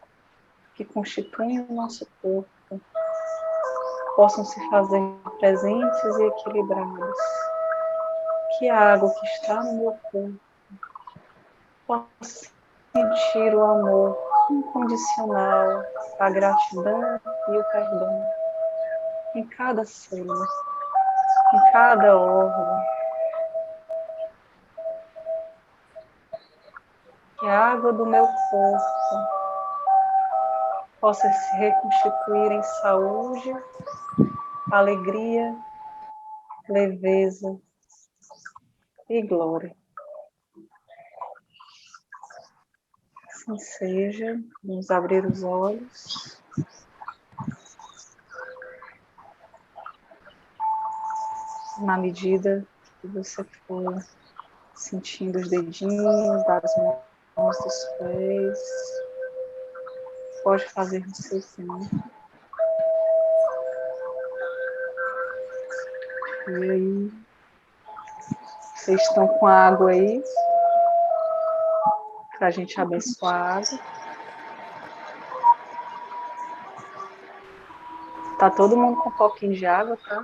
que 0.76 0.84
constituem 0.84 1.60
o 1.62 1.74
nosso 1.74 2.08
corpo 2.22 2.82
possam 4.16 4.44
se 4.44 4.70
fazer 4.70 5.02
presentes 5.40 6.18
e 6.18 6.24
equilibrados. 6.24 7.18
Que 8.58 8.70
a 8.70 8.94
água 8.94 9.14
que 9.14 9.26
está 9.28 9.64
no 9.64 9.74
meu 9.74 10.00
corpo 10.12 10.40
possa 11.86 12.59
sentir 13.00 13.56
o 13.56 13.64
amor 13.64 14.18
incondicional, 14.52 15.84
a 16.20 16.30
gratidão 16.30 17.20
e 17.50 17.58
o 17.58 17.64
perdão 17.72 18.24
em 19.36 19.48
cada 19.48 19.86
célula, 19.86 20.46
em 21.54 21.72
cada 21.72 22.18
órgão. 22.18 22.84
Que 27.40 27.48
a 27.48 27.68
água 27.72 27.94
do 27.94 28.06
meu 28.06 28.28
corpo 28.50 28.84
possa 31.00 31.32
se 31.32 31.56
reconstituir 31.56 32.52
em 32.52 32.64
saúde, 32.64 33.56
alegria, 34.74 35.56
leveza 36.68 37.58
e 39.10 39.22
glória. 39.22 39.79
Assim 43.54 43.58
seja. 43.58 44.40
Vamos 44.64 44.92
abrir 44.92 45.26
os 45.26 45.44
olhos. 45.44 46.38
Na 51.80 51.98
medida 51.98 52.66
que 53.02 53.08
você 53.08 53.44
for 53.68 54.04
sentindo 54.76 55.40
os 55.40 55.50
dedinhos 55.50 56.46
das 56.46 56.72
mãos, 56.78 57.58
dos 57.58 57.86
pés, 57.98 58.60
pode 60.44 60.66
fazer 60.66 61.06
no 61.08 61.16
seu 61.16 61.42
tempo. 61.42 61.90
E 66.48 66.72
aí, 66.72 67.12
vocês 68.76 69.02
estão 69.02 69.28
com 69.28 69.48
água 69.48 69.92
aí? 69.92 70.22
Para 72.40 72.48
a 72.48 72.52
gente 72.52 72.80
abençoar. 72.80 73.62
Tá 78.40 78.50
todo 78.50 78.78
mundo 78.78 79.02
com 79.02 79.10
um 79.10 79.18
pouquinho 79.18 79.54
de 79.54 79.66
água, 79.66 79.98
tá? 80.08 80.24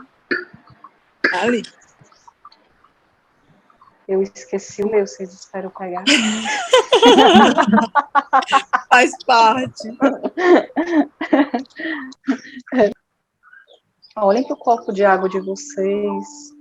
Ali. 1.34 1.62
Eu 4.08 4.22
esqueci 4.22 4.84
o 4.84 4.90
meu, 4.90 5.06
vocês 5.06 5.34
esperam 5.34 5.70
pegar. 5.72 6.06
Faz 8.88 9.12
parte. 9.26 9.90
Olhem 14.16 14.46
para 14.46 14.54
o 14.54 14.58
copo 14.58 14.94
de 14.94 15.04
água 15.04 15.28
de 15.28 15.42
vocês 15.42 16.55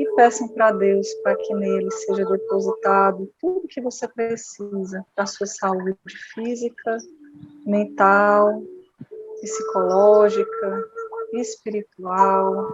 e 0.00 0.14
peçam 0.14 0.48
para 0.48 0.72
Deus 0.72 1.12
para 1.22 1.36
que 1.36 1.54
nele 1.54 1.90
seja 1.90 2.24
depositado 2.24 3.30
tudo 3.38 3.68
que 3.68 3.82
você 3.82 4.08
precisa 4.08 5.04
para 5.14 5.26
sua 5.26 5.46
saúde 5.46 5.94
física, 6.32 6.96
mental, 7.66 8.62
psicológica, 9.42 10.84
espiritual, 11.34 12.66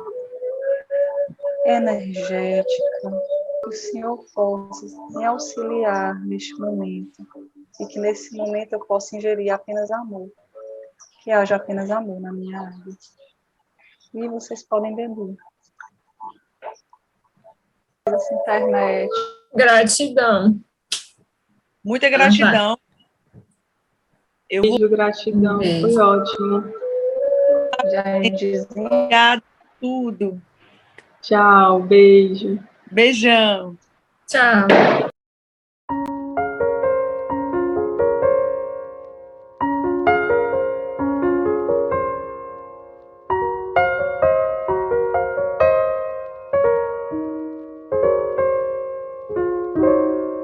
energética. 1.65 3.11
Que 3.65 3.69
o 3.71 3.73
Senhor 3.73 4.25
possa 4.33 4.87
me 5.11 5.25
auxiliar 5.25 6.25
neste 6.25 6.55
momento 6.61 7.27
e 7.81 7.87
que 7.87 7.99
nesse 7.99 8.37
momento 8.37 8.75
eu 8.75 8.87
possa 8.87 9.17
ingerir 9.17 9.53
apenas 9.53 9.91
amor, 9.91 10.31
que 11.25 11.33
haja 11.33 11.57
apenas 11.57 11.91
amor 11.91 12.21
na 12.21 12.33
minha 12.33 12.61
água. 12.61 12.97
E 14.15 14.29
vocês 14.29 14.63
podem 14.63 14.95
beber 14.95 15.37
essa 18.07 18.35
internet. 18.35 19.11
Gratidão. 19.55 20.61
Muita 21.85 22.09
gratidão. 22.09 22.79
Eu 24.49 24.63
Beijo, 24.63 24.89
gratidão. 24.89 25.59
Beijo. 25.59 25.93
Foi 25.93 26.03
ótimo. 26.03 26.65
Obrigada 28.71 29.43
tudo. 29.81 30.41
Tchau, 31.21 31.83
beijo. 31.83 32.59
Beijão. 32.91 33.77
Tchau. 34.27 34.69